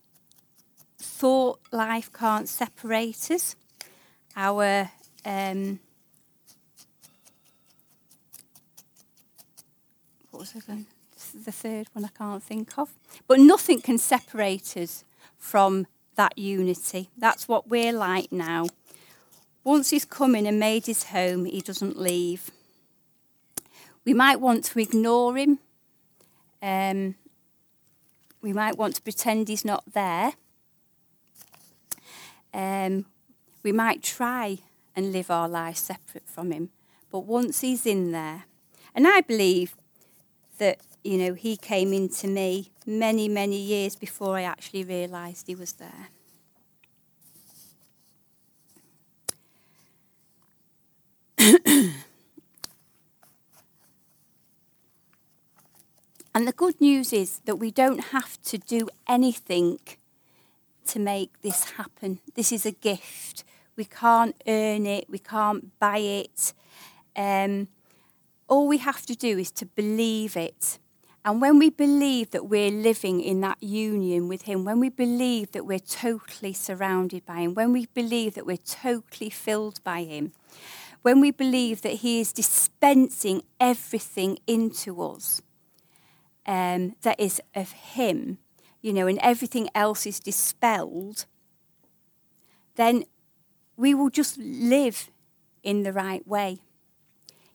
[1.00, 3.56] thought life can't separate us,
[4.36, 4.92] our
[5.24, 5.80] um,
[10.32, 10.86] what was I going?
[11.46, 12.94] The third one I can't think of.
[13.28, 15.04] But nothing can separate us
[15.38, 17.10] from that unity.
[17.18, 18.68] That's what we're like now.
[19.64, 22.52] Once he's come in and made his home, he doesn't leave.
[24.06, 25.60] We might want to ignore him.
[26.62, 27.16] Um,
[28.42, 30.34] we might want to pretend he's not there.
[32.54, 33.06] Um,
[33.64, 34.60] we might try
[34.96, 36.70] and live our lives separate from him.
[37.12, 38.46] But once he's in there,
[38.96, 39.76] and I believe
[40.58, 45.56] that you know, he came into me many, many years before I actually realised he
[45.56, 46.10] was there.
[56.36, 59.80] and the good news is that we don't have to do anything
[60.88, 62.20] to make this happen.
[62.36, 63.46] This is a gift.
[63.78, 66.52] We can't earn it, we can't buy it.
[67.16, 67.70] Um,
[68.50, 70.80] all we have to do is to believe it
[71.28, 75.52] and when we believe that we're living in that union with Him, when we believe
[75.52, 80.32] that we're totally surrounded by Him, when we believe that we're totally filled by Him,
[81.02, 85.42] when we believe that He is dispensing everything into us
[86.46, 88.38] um, that is of Him,
[88.82, 91.26] you know, and everything else is dispelled,
[92.76, 93.04] then
[93.76, 95.12] we will just live
[95.62, 96.60] in the right way.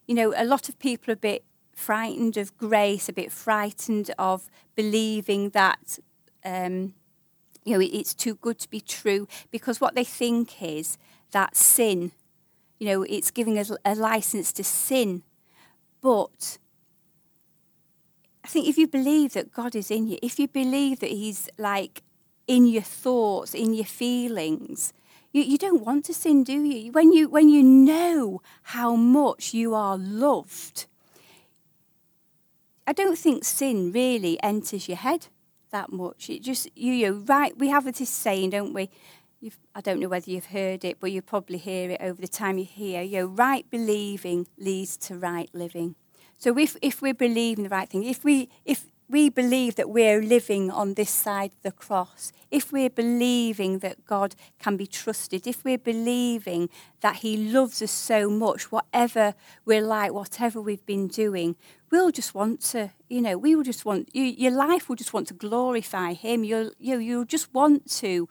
[0.05, 1.43] You know, a lot of people are a bit
[1.75, 5.99] frightened of grace, a bit frightened of believing that
[6.45, 6.93] um,
[7.63, 10.97] you know it's too good to be true, because what they think is
[11.31, 12.11] that sin,
[12.79, 15.23] you know, it's giving us a license to sin.
[16.01, 16.57] But
[18.43, 21.49] I think if you believe that God is in you, if you believe that He's
[21.57, 22.01] like
[22.47, 24.93] in your thoughts, in your feelings,
[25.31, 26.91] you, you don't want to sin, do you?
[26.91, 30.85] When you when you know how much you are loved,
[32.85, 35.27] I don't think sin really enters your head
[35.71, 36.29] that much.
[36.29, 37.57] It just you, you right.
[37.57, 38.89] We have this saying, don't we?
[39.39, 42.27] You've, I don't know whether you've heard it, but you probably hear it over the
[42.29, 43.01] time you hear.
[43.01, 45.95] You know, right believing leads to right living.
[46.37, 50.19] So if if we're believing the right thing, if we if we believe that we're
[50.19, 55.45] living on this side of the cross, if we're believing that God can be trusted,
[55.45, 56.67] if we're believing
[57.01, 59.35] that He loves us so much, whatever
[59.65, 61.55] we're like, whatever we've been doing,
[61.91, 65.13] we'll just want to, you know, we will just want, you, your life will just
[65.13, 66.43] want to glorify Him.
[66.43, 68.27] You'll, you, you'll just want to,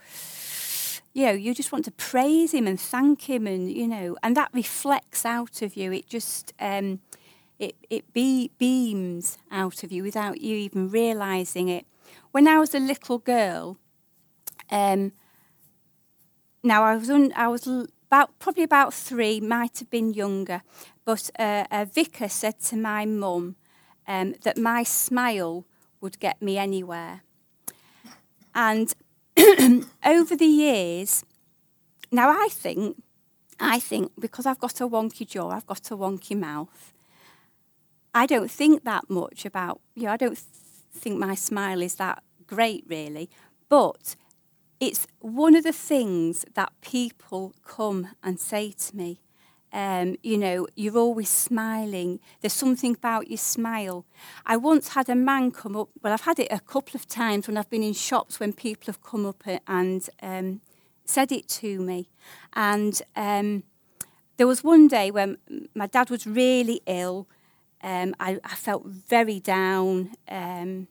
[1.15, 4.37] you know, you just want to praise Him and thank Him, and, you know, and
[4.37, 5.93] that reflects out of you.
[5.93, 6.99] It just, um,
[7.59, 11.87] it, it be, beams out of you without you even realizing it.
[12.33, 13.79] When I was a little girl,
[14.71, 15.13] um,
[16.63, 20.63] now I was un, I was about probably about three, might have been younger,
[21.05, 23.57] but uh, a vicar said to my mum
[24.07, 25.65] um, that my smile
[26.01, 27.23] would get me anywhere.
[28.55, 28.93] And
[30.05, 31.25] over the years,
[32.11, 33.03] now I think,
[33.59, 36.92] I think because I've got a wonky jaw, I've got a wonky mouth.
[38.15, 42.23] I don't think that much about, you know, I don't think my smile is that
[42.47, 43.31] great really,
[43.69, 44.17] but
[44.81, 49.21] it's one of the things that people come and say to me.
[49.73, 52.21] Um, you know, you're always smiling.
[52.43, 54.05] There's something about your smile.
[54.45, 57.49] I once had a man come up, well, I've had it a couple of times
[57.49, 60.61] when I've been in shops when people have come up and um,
[61.07, 62.11] said it to me.
[62.53, 63.63] And um,
[64.37, 65.39] there was one day when
[65.75, 67.27] my dad was really ill.
[67.83, 70.13] Um, I, I, felt very down.
[70.29, 70.87] Um,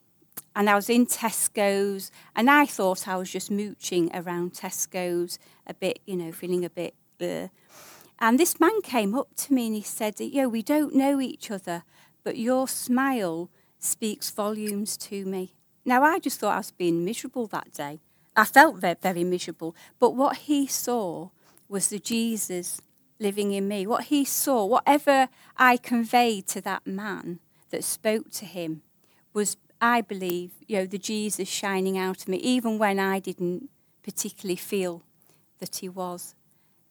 [0.56, 5.74] and I was in Tesco's, and I thought I was just mooching around Tesco's a
[5.74, 6.94] bit, you know, feeling a bit.
[7.22, 7.48] Uh.
[8.20, 11.50] And this man came up to me and he said, "Yo, we don't know each
[11.50, 11.84] other,
[12.24, 15.54] but your smile speaks volumes to me."
[15.86, 18.02] Now I just thought I was being miserable that day.
[18.36, 21.30] I felt very, very miserable, but what he saw
[21.68, 22.82] was the Jesus
[23.22, 23.86] living in me.
[23.88, 28.82] What he saw, whatever I conveyed to that man that spoke to him,
[29.34, 33.70] was I believe, you know, the Jesus shining out of me, even when I didn't
[34.04, 35.04] particularly feel
[35.60, 36.36] that he was.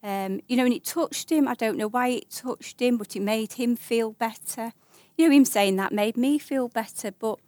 [0.02, 1.46] Um, you know, and it touched him.
[1.46, 4.72] I don't know why it touched him, but it made him feel better.
[5.16, 7.12] You know, him saying that made me feel better.
[7.12, 7.38] But,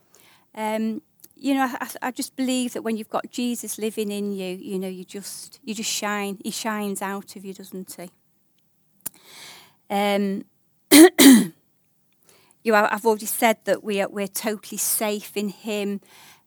[0.54, 1.00] um,
[1.34, 4.78] you know, I, I just believe that when you've got Jesus living in you, you
[4.78, 6.38] know, you just you just shine.
[6.44, 8.10] He shines out of you, doesn't he?
[9.90, 10.44] Um,
[10.90, 11.52] you
[12.72, 16.00] know, I've already said that we are, we're totally safe in Him.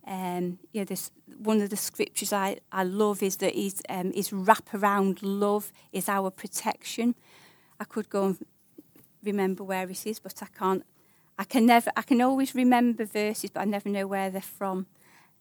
[0.07, 4.13] Um, you know, this, one of the scriptures I, I love is that his, um,
[4.13, 7.15] his wraparound love is our protection.
[7.79, 8.45] I could go and
[9.23, 10.83] remember where it is, but I can't.
[11.37, 11.91] I can never.
[11.97, 14.85] I can always remember verses, but I never know where they're from.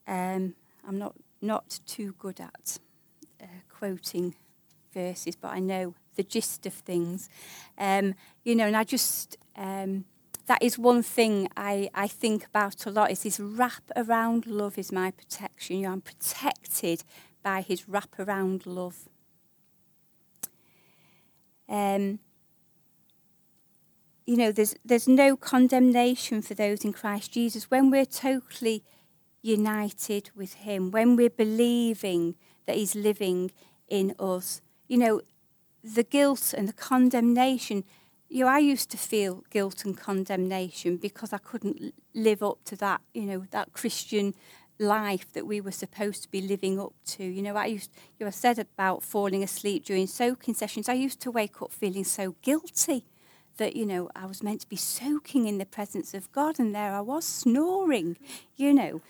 [0.09, 0.55] Um,
[0.87, 2.79] I'm not not too good at
[3.41, 4.35] uh, quoting
[4.93, 7.29] verses, but I know the gist of things.
[7.79, 10.05] Um, you know, and I just um,
[10.47, 14.79] that is one thing I, I think about a lot is his wrap around love
[14.79, 15.77] is my protection.
[15.77, 17.03] You know, I'm protected
[17.43, 19.09] by his wrap around love.
[21.69, 22.19] Um,
[24.27, 28.85] you know, there's there's no condemnation for those in Christ Jesus when we're totally
[29.43, 32.35] united with Him, when we're believing
[32.67, 33.51] that He's living
[33.89, 34.63] in us.
[34.89, 35.21] You know,
[35.85, 37.85] the guilt and the condemnation
[38.35, 42.77] you know, I used to feel guilt and condemnation because I couldn't live up to
[42.77, 44.35] that, you know, that Christian
[44.79, 47.23] life that we were supposed to be living up to.
[47.23, 50.89] You know, I used, you know, I said about falling asleep during soaking sessions.
[50.89, 53.05] I used to wake up feeling so guilty
[53.59, 56.75] that, you know, I was meant to be soaking in the presence of God, and
[56.75, 58.17] there I was snoring,
[58.57, 59.01] you know.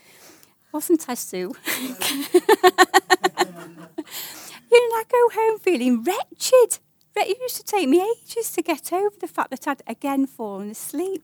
[0.71, 1.55] Wasn't I, Sue?
[4.79, 6.79] know, I go home feeling wretched
[7.15, 10.71] it used to take me ages to get over the fact that I'd again fallen
[10.71, 11.23] asleep.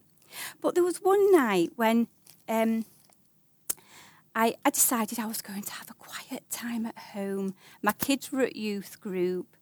[0.61, 2.07] But there was one night when
[2.47, 2.85] um,
[4.33, 7.55] I, I decided I was going to have a quiet time at home.
[7.81, 9.57] My kids were at youth group.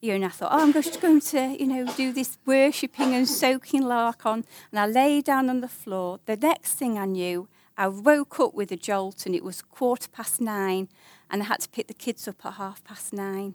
[0.00, 3.14] You know, and I thought, oh, I'm just going to, you know, do this worshipping
[3.14, 4.44] and soaking lark on.
[4.70, 6.20] And I lay down on the floor.
[6.26, 10.08] The next thing I knew, I woke up with a jolt and it was quarter
[10.08, 10.88] past nine
[11.30, 13.54] and I had to pick the kids up at half past nine.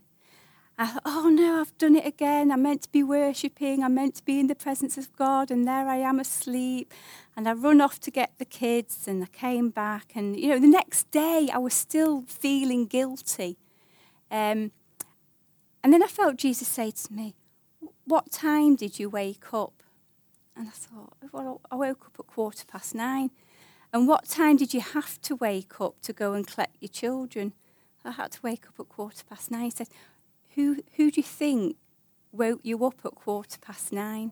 [0.78, 2.52] I thought, oh no, I've done it again.
[2.52, 3.84] I'm meant to be worshipping.
[3.84, 6.94] I'm meant to be in the presence of God, and there I am asleep.
[7.36, 10.14] And I run off to get the kids, and I came back.
[10.16, 13.58] And, you know, the next day I was still feeling guilty.
[14.32, 14.72] Um,
[15.84, 17.36] and then I felt Jesus say to me,
[18.06, 19.84] What time did you wake up?
[20.56, 23.32] And I thought, Well, I woke up at quarter past nine.
[23.92, 27.54] And what time did you have to wake up to go and collect your children?
[28.06, 29.66] I had to wake up at quarter past nine.
[29.66, 29.90] He said,
[30.56, 31.76] who, who do you think
[32.32, 34.32] woke you up at quarter past nine?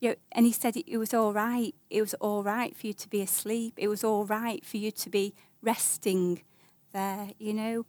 [0.00, 1.74] You know, and he said it, it was all right.
[1.88, 3.74] It was all right for you to be asleep.
[3.78, 6.42] It was all right for you to be resting
[6.92, 7.86] there, you know.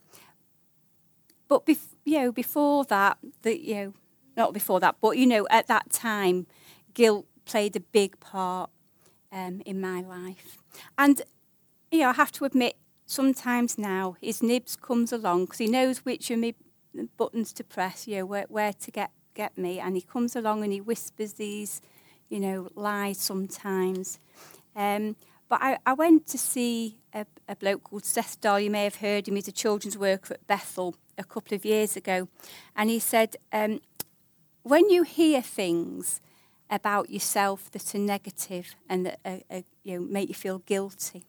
[1.47, 3.93] But bef- you know, before that, the, you know,
[4.37, 6.47] not before that, but you know, at that time,
[6.93, 8.69] guilt played a big part
[9.31, 10.57] um, in my life.
[10.97, 11.21] And
[11.91, 15.99] you know, I have to admit, sometimes now his nibs comes along because he knows
[15.99, 16.53] which of my
[17.17, 19.79] buttons to press, you know, where, where to get, get me.
[19.79, 21.81] And he comes along and he whispers these,
[22.29, 24.19] you know, lies sometimes.
[24.75, 25.15] Um,
[25.47, 28.59] But I, I went to see a, a bloke called Seth Dahl.
[28.59, 29.35] You may have heard him.
[29.35, 32.27] He's a children's worker at Bethel a couple of years ago.
[32.75, 33.79] And he said, um,
[34.63, 36.19] when you hear things
[36.69, 41.25] about yourself that are negative and that are, are, you know, make you feel guilty,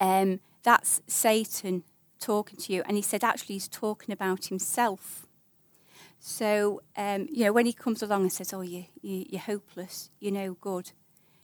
[0.00, 1.84] um, that's Satan
[2.20, 2.82] talking to you.
[2.86, 5.26] And he said, actually, he's talking about himself.
[6.18, 10.10] So, um, you know, when he comes along and says, oh, you, you, you're hopeless,
[10.20, 10.92] you're no good,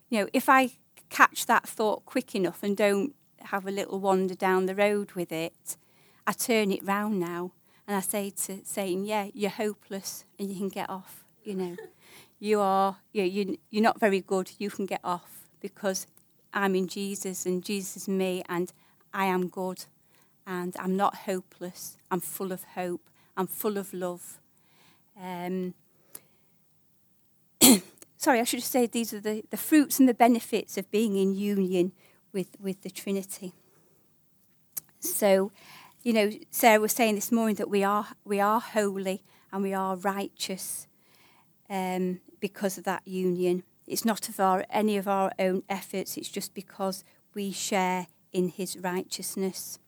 [0.08, 0.70] you know, if I
[1.08, 5.32] catch that thought quick enough and don't have a little wander down the road with
[5.32, 5.76] it,
[6.26, 7.52] I turn it round now
[7.86, 11.76] and I say to Satan, yeah, you're hopeless and you can get off, you know.
[12.40, 16.06] you are, you, you, you're not very good, you can get off because
[16.52, 18.72] I'm in Jesus and Jesus is me and
[19.12, 19.84] I am good
[20.46, 21.98] and I'm not hopeless.
[22.10, 23.08] I'm full of hope.
[23.36, 24.40] I'm full of love.
[25.20, 25.74] Um,
[28.16, 31.34] sorry, I should said these are the, the fruits and the benefits of being in
[31.34, 31.92] union
[32.32, 33.52] with, with the Trinity.
[34.98, 35.52] So,
[36.02, 39.22] you know, Sarah was saying this morning that we are we are holy
[39.52, 40.86] and we are righteous
[41.68, 43.62] um, because of that union.
[43.86, 46.16] It's not of our any of our own efforts.
[46.16, 49.78] It's just because we share in His righteousness.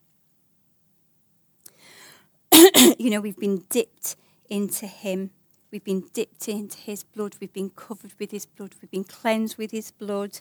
[2.99, 4.17] you know, we've been dipped
[4.49, 5.31] into Him.
[5.71, 7.37] We've been dipped into His blood.
[7.41, 8.75] We've been covered with His blood.
[8.81, 10.41] We've been cleansed with His blood.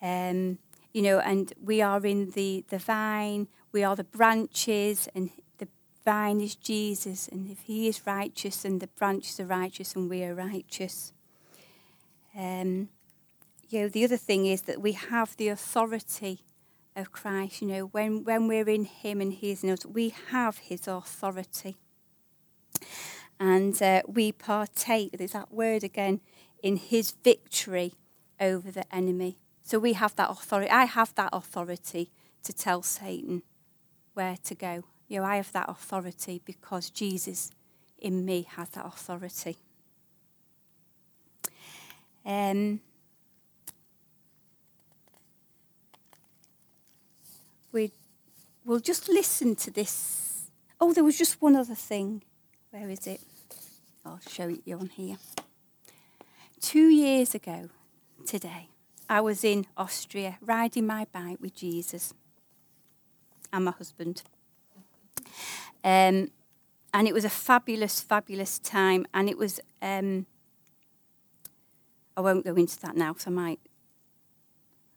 [0.00, 0.58] Um,
[0.92, 5.68] you know, and we are in the, the vine, we are the branches, and the
[6.04, 7.28] vine is Jesus.
[7.28, 11.12] And if he is righteous, and the branches are righteous, and we are righteous.
[12.36, 12.88] Um,
[13.68, 16.40] you know, the other thing is that we have the authority
[16.94, 17.62] of Christ.
[17.62, 20.86] You know, when, when we're in him and he is in us, we have his
[20.86, 21.76] authority.
[23.40, 26.20] And uh, we partake, there's that word again,
[26.62, 27.94] in his victory
[28.40, 29.38] over the enemy.
[29.62, 30.70] So we have that authority.
[30.70, 32.10] I have that authority
[32.44, 33.42] to tell Satan
[34.14, 34.84] where to go.
[35.08, 37.50] You know, I have that authority because Jesus
[37.98, 39.56] in me has that authority.
[42.24, 42.80] Um,
[47.72, 47.92] we
[48.64, 50.50] will just listen to this.
[50.80, 52.22] Oh, there was just one other thing.
[52.70, 53.20] Where is it?
[54.04, 55.16] I'll show it you on here.
[56.60, 57.70] Two years ago
[58.26, 58.68] today,
[59.08, 62.14] I was in Austria riding my bike with Jesus
[63.52, 64.22] and my husband.
[65.84, 66.30] Um,
[66.94, 69.06] and it was a fabulous, fabulous time.
[69.12, 70.26] And it was, um,
[72.16, 73.60] I won't go into that now because I might,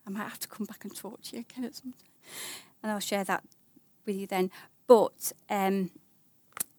[0.05, 2.11] I might have to come back and talk to you again at some time.
[2.83, 3.43] And I'll share that
[4.05, 4.51] with you then.
[4.87, 5.91] But um,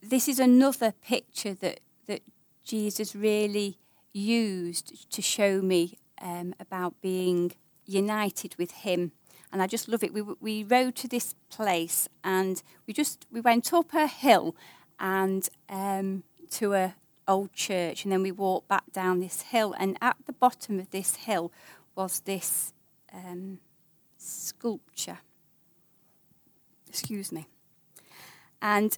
[0.03, 2.23] this is another picture that, that
[2.65, 3.79] Jesus really
[4.13, 7.53] used to show me um, about being
[7.85, 9.13] united with Him.
[9.53, 10.13] And I just love it.
[10.13, 14.57] We, we rode to this place and we just we went up a hill
[14.99, 16.95] and um, to a
[17.29, 20.91] old church and then we walked back down this hill and at the bottom of
[20.91, 21.53] this hill
[21.95, 22.73] was this
[23.13, 23.59] um,
[24.17, 25.19] sculpture.
[26.89, 27.47] Excuse me.
[28.63, 28.97] And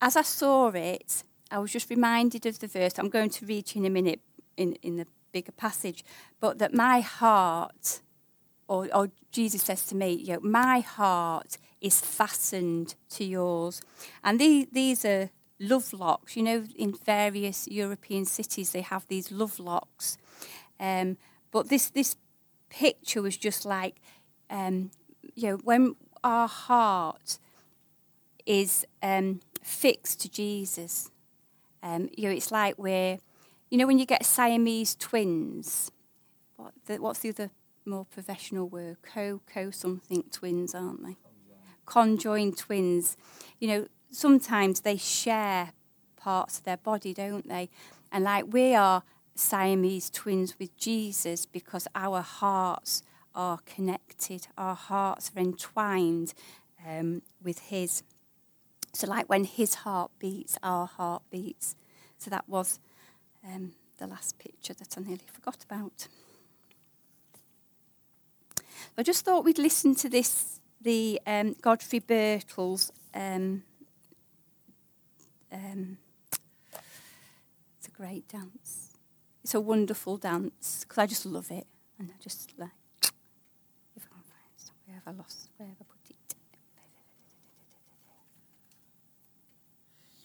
[0.00, 2.98] as I saw it, I was just reminded of the verse.
[2.98, 4.20] I'm going to read you in a minute
[4.56, 6.04] in, in the bigger passage,
[6.40, 8.00] but that my heart,
[8.68, 13.82] or, or Jesus says to me, you know, my heart is fastened to yours.
[14.22, 16.36] And these, these are love locks.
[16.36, 20.18] You know, in various European cities, they have these love locks.
[20.78, 21.16] Um,
[21.50, 22.16] but this, this
[22.68, 23.96] picture was just like,
[24.50, 24.90] um,
[25.34, 27.38] you know, when our heart
[28.46, 31.10] is um, fixed to Jesus,
[31.82, 33.18] um, you know, it's like we're
[33.70, 35.90] you know when you get Siamese twins,
[36.56, 37.50] what the, what's the other
[37.84, 38.96] more professional word?
[39.02, 41.16] Co co something twins, aren't they?
[41.84, 43.16] Conjoined twins.
[43.58, 45.72] You know sometimes they share
[46.16, 47.68] parts of their body, don't they?
[48.10, 49.02] And like we are
[49.34, 53.02] Siamese twins with Jesus because our hearts
[53.34, 56.34] are connected, our hearts are entwined
[56.86, 58.02] um, with His.
[58.92, 61.74] So, like when His heart beats, our heart beats.
[62.16, 62.78] So, that was
[63.44, 66.06] um, the last picture that I nearly forgot about.
[68.96, 72.90] I just thought we'd listen to this, the um, Godfrey Birtles.
[75.54, 75.98] Um,
[77.78, 78.94] it's a great dance.
[79.44, 81.66] It's a wonderful dance because I just love it,
[81.98, 82.70] and I just like.
[83.94, 85.48] If I can find where have I lost?
[85.56, 86.34] Where have I put it?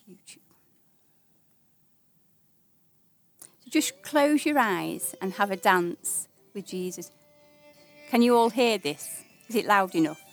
[0.09, 0.39] YouTube.
[3.59, 7.11] So just close your eyes and have a dance with Jesus.
[8.09, 9.23] Can you all hear this?
[9.47, 10.28] Is it loud enough?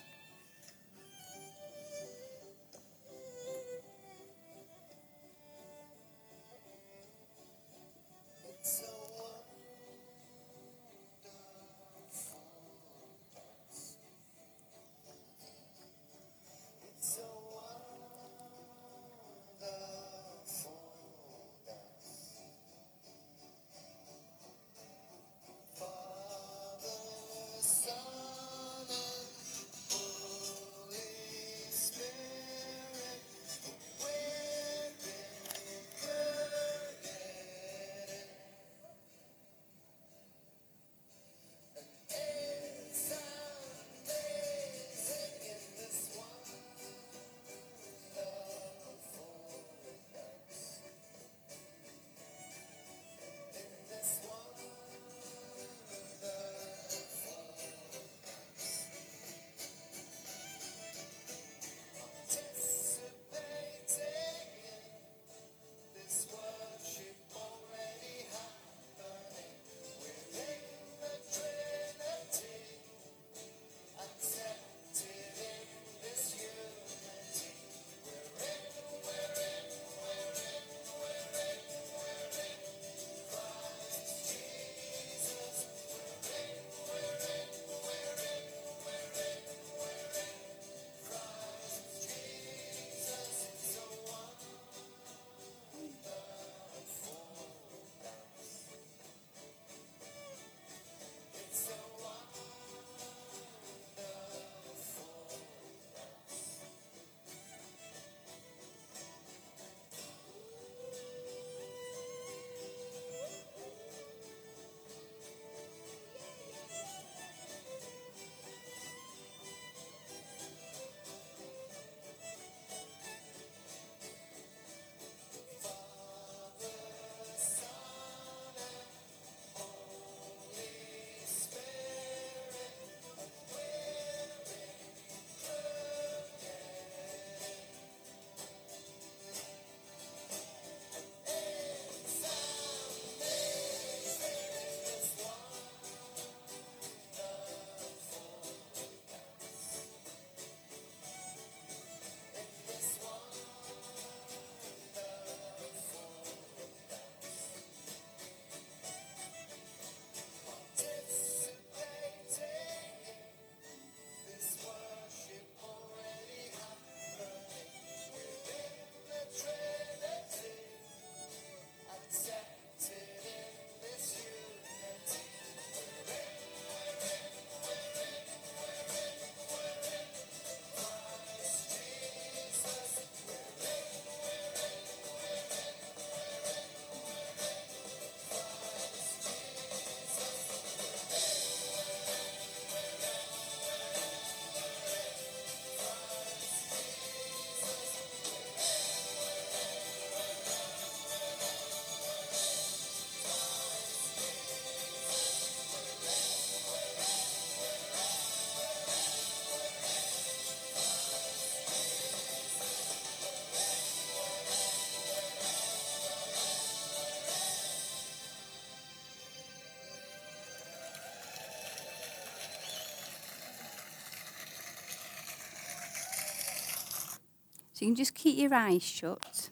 [227.76, 229.50] So you can just keep your eyes shut.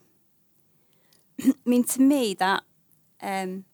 [1.43, 2.63] I mean, to me, that
[3.21, 3.65] um,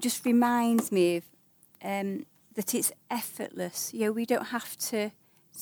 [0.00, 1.24] just reminds me of
[1.80, 3.94] um, that it's effortless.
[3.94, 5.12] You know, we don't have to,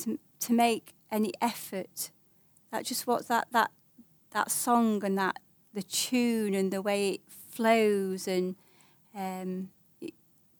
[0.01, 2.11] to to make any effort.
[2.73, 3.71] That just what that that
[4.31, 5.41] that song and that
[5.75, 8.57] the tune and the way it flows and
[9.15, 9.69] um,
[10.01, 10.15] it,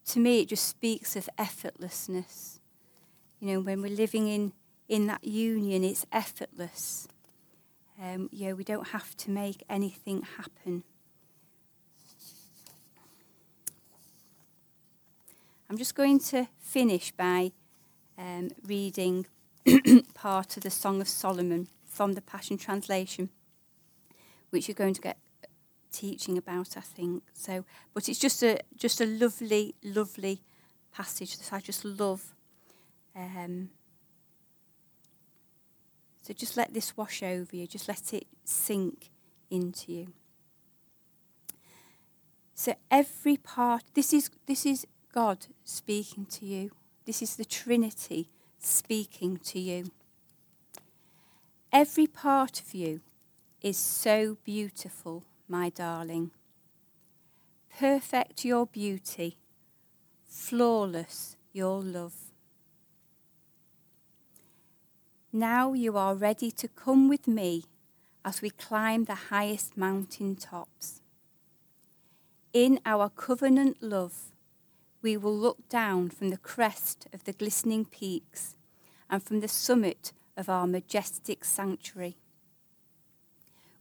[0.09, 2.59] to me it just speaks of effortlessness.
[3.41, 4.53] You know, when we're living in
[4.89, 7.09] in that union, it's effortless.
[8.01, 10.85] Um, we don't have to make anything happen.
[15.69, 17.53] I'm just going to finish by
[18.17, 19.27] um, reading
[20.15, 23.29] part of the Song of Solomon from the Passion Translation,
[24.51, 25.19] which you're going to get
[25.93, 27.25] teaching about, I think.
[27.35, 30.41] So, but it's just a just a lovely, lovely
[30.93, 32.35] passage that I just love.
[33.15, 33.71] Um,
[36.29, 39.09] so just let this wash over you, just let it sink
[39.51, 40.13] into you.
[42.55, 46.73] So every part, this is, this is God speaking to you.
[47.07, 49.87] This is the Trinity speaking to you.
[51.73, 53.01] Every part of you
[53.63, 56.33] is so beautiful, my darling.
[57.75, 59.39] Perfect your beauty,
[60.27, 62.28] flawless your love.
[65.33, 67.65] Now you are ready to come with me
[68.25, 71.03] as we climb the highest mountain tops.
[72.55, 74.33] In our covenant love,
[75.03, 78.57] we will look down from the crest of the glistening peaks
[79.11, 82.17] and from the summit of our majestic sanctuary.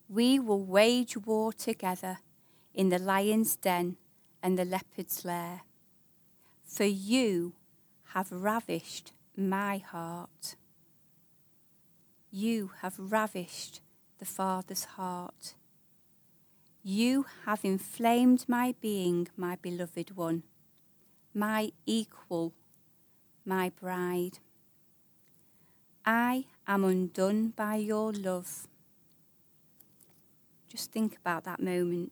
[0.10, 2.20] We will wage war together
[2.74, 3.96] in the lion's den
[4.44, 5.62] and the leopard's lair.
[6.66, 7.54] For you
[8.08, 10.57] have ravished my heart.
[12.40, 13.82] You have ravished
[14.20, 15.56] the Father's heart.
[16.84, 20.44] You have inflamed my being, my beloved one
[21.34, 22.54] my equal,
[23.44, 24.38] my bride.
[26.06, 28.68] I am undone by your love.
[30.68, 32.12] Just think about that moment.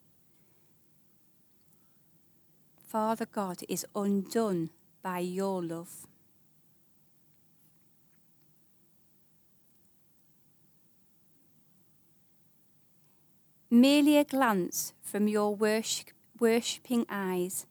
[2.87, 4.71] Father God is undone
[5.03, 6.07] by your love.
[13.77, 17.65] Merely a glance from your worship, worshipping eyes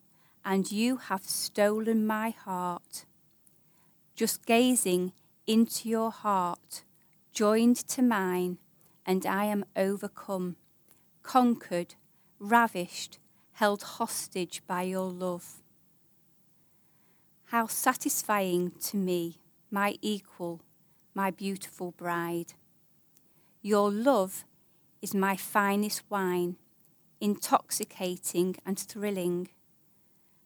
[0.45, 3.05] and you have stolen my heart.
[4.15, 5.13] Just gazing
[5.47, 6.83] into your heart,
[7.33, 8.59] joined to mine,
[9.03, 10.57] and I am overcome,
[11.23, 11.95] conquered,
[12.37, 13.17] ravished,
[13.53, 15.63] held hostage by your love.
[17.45, 19.39] How satisfying to me,
[19.71, 20.61] my equal,
[21.15, 22.53] my beautiful bride.
[23.63, 24.45] Your love
[25.01, 26.57] is my finest wine,
[27.19, 29.49] intoxicating and thrilling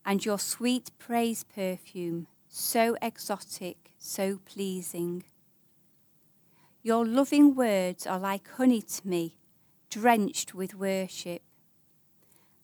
[0.09, 5.23] and your sweet praise perfume, so exotic, so pleasing.
[6.81, 9.35] Your loving words are like honey to me,
[9.89, 11.43] drenched with worship.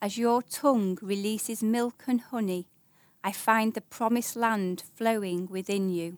[0.02, 2.68] As your tongue releases milk and honey,
[3.24, 6.18] I find the promised land flowing within you.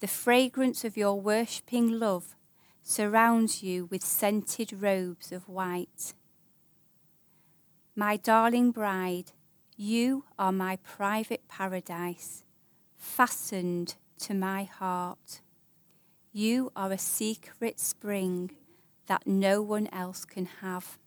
[0.00, 2.34] The fragrance of your worshipping love
[2.90, 6.12] surrounds you with scented robes of white.
[7.94, 9.30] My darling bride,
[9.76, 12.42] you are my private paradise,
[12.96, 15.40] fastened to my heart.
[16.32, 18.50] You are a secret spring
[19.06, 20.98] that no one else can have.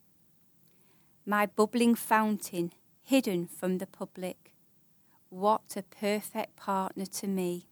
[1.26, 2.72] My bubbling fountain,
[3.02, 4.54] hidden from the public.
[5.28, 7.68] What a perfect partner to me.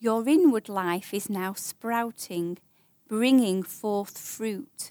[0.00, 2.58] Your inward life is now sprouting,
[3.06, 4.90] bringing forth fruit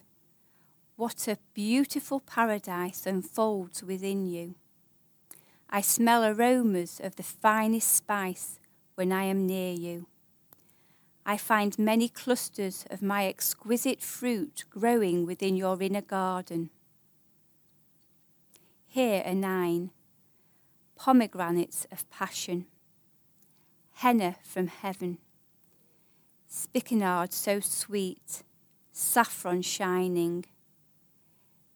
[1.00, 4.56] what a beautiful paradise unfolds within you.
[5.70, 8.60] I smell aromas of the finest spice
[8.96, 10.08] when I am near you.
[11.26, 16.70] I find many clusters of my exquisite fruit growing within your inner garden.
[18.86, 19.92] Here are nine
[20.98, 22.66] pomegranates of passion,
[24.00, 25.18] henna from heaven,
[26.48, 28.44] spikenard so sweet,
[28.94, 30.46] saffron shining.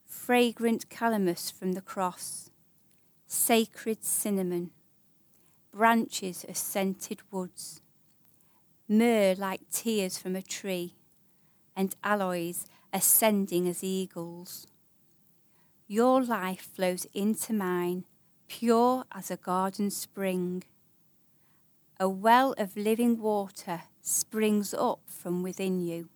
[0.06, 2.50] Fragrant calamus from the cross,
[3.28, 4.72] sacred cinnamon,
[5.74, 7.82] branches of scented woods,
[8.88, 10.94] myrrh like tears from a tree,
[11.76, 14.66] and aloes ascending as eagles.
[15.90, 18.06] Your life flows into mine,
[18.48, 20.64] pure as a garden spring.
[22.00, 26.10] A well of living water springs up from within you.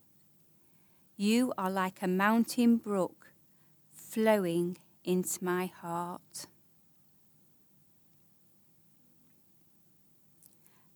[1.15, 3.31] You are like a mountain brook
[3.91, 6.47] flowing into my heart.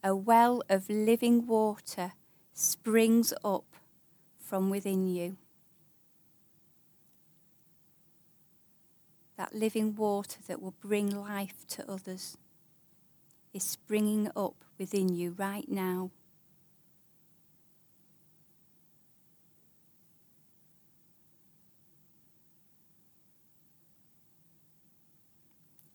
[0.03, 2.13] A well of living water
[2.53, 3.65] springs up
[4.39, 5.37] from within you.
[9.37, 12.35] That living water that will bring life to others
[13.53, 16.09] is springing up within you right now.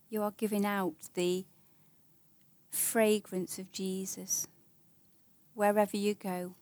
[0.08, 1.44] you are giving out the
[2.70, 4.46] fragrance of Jesus
[5.52, 6.54] wherever you go.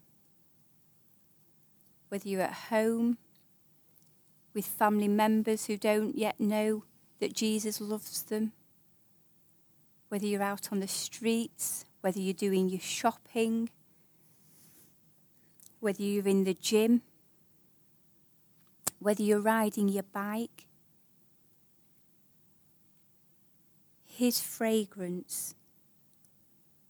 [2.09, 3.19] Whether you're at home
[4.55, 6.85] with family members who don't yet know
[7.21, 8.53] that Jesus loves them,
[10.09, 13.71] whether you're out on the streets, whether you're doing your shopping,
[15.81, 17.01] whether you're in the gym,
[18.99, 20.67] whether you're riding your bike,
[24.05, 25.55] His fragrance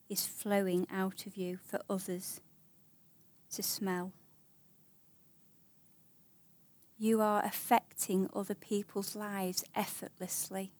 [0.08, 2.40] is flowing out of you for others
[3.52, 4.10] to smell.
[6.98, 10.72] You are affecting other people's lives effortlessly.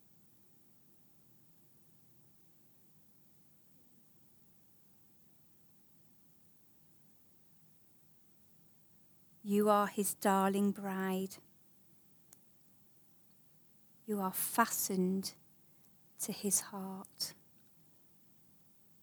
[9.47, 11.37] You are his darling bride.
[14.07, 15.33] You are fastened
[16.23, 17.35] to his heart,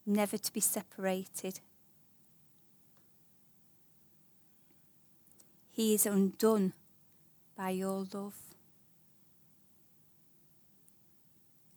[0.04, 1.60] never to be separated.
[5.70, 6.74] He is undone
[7.56, 8.36] by your love.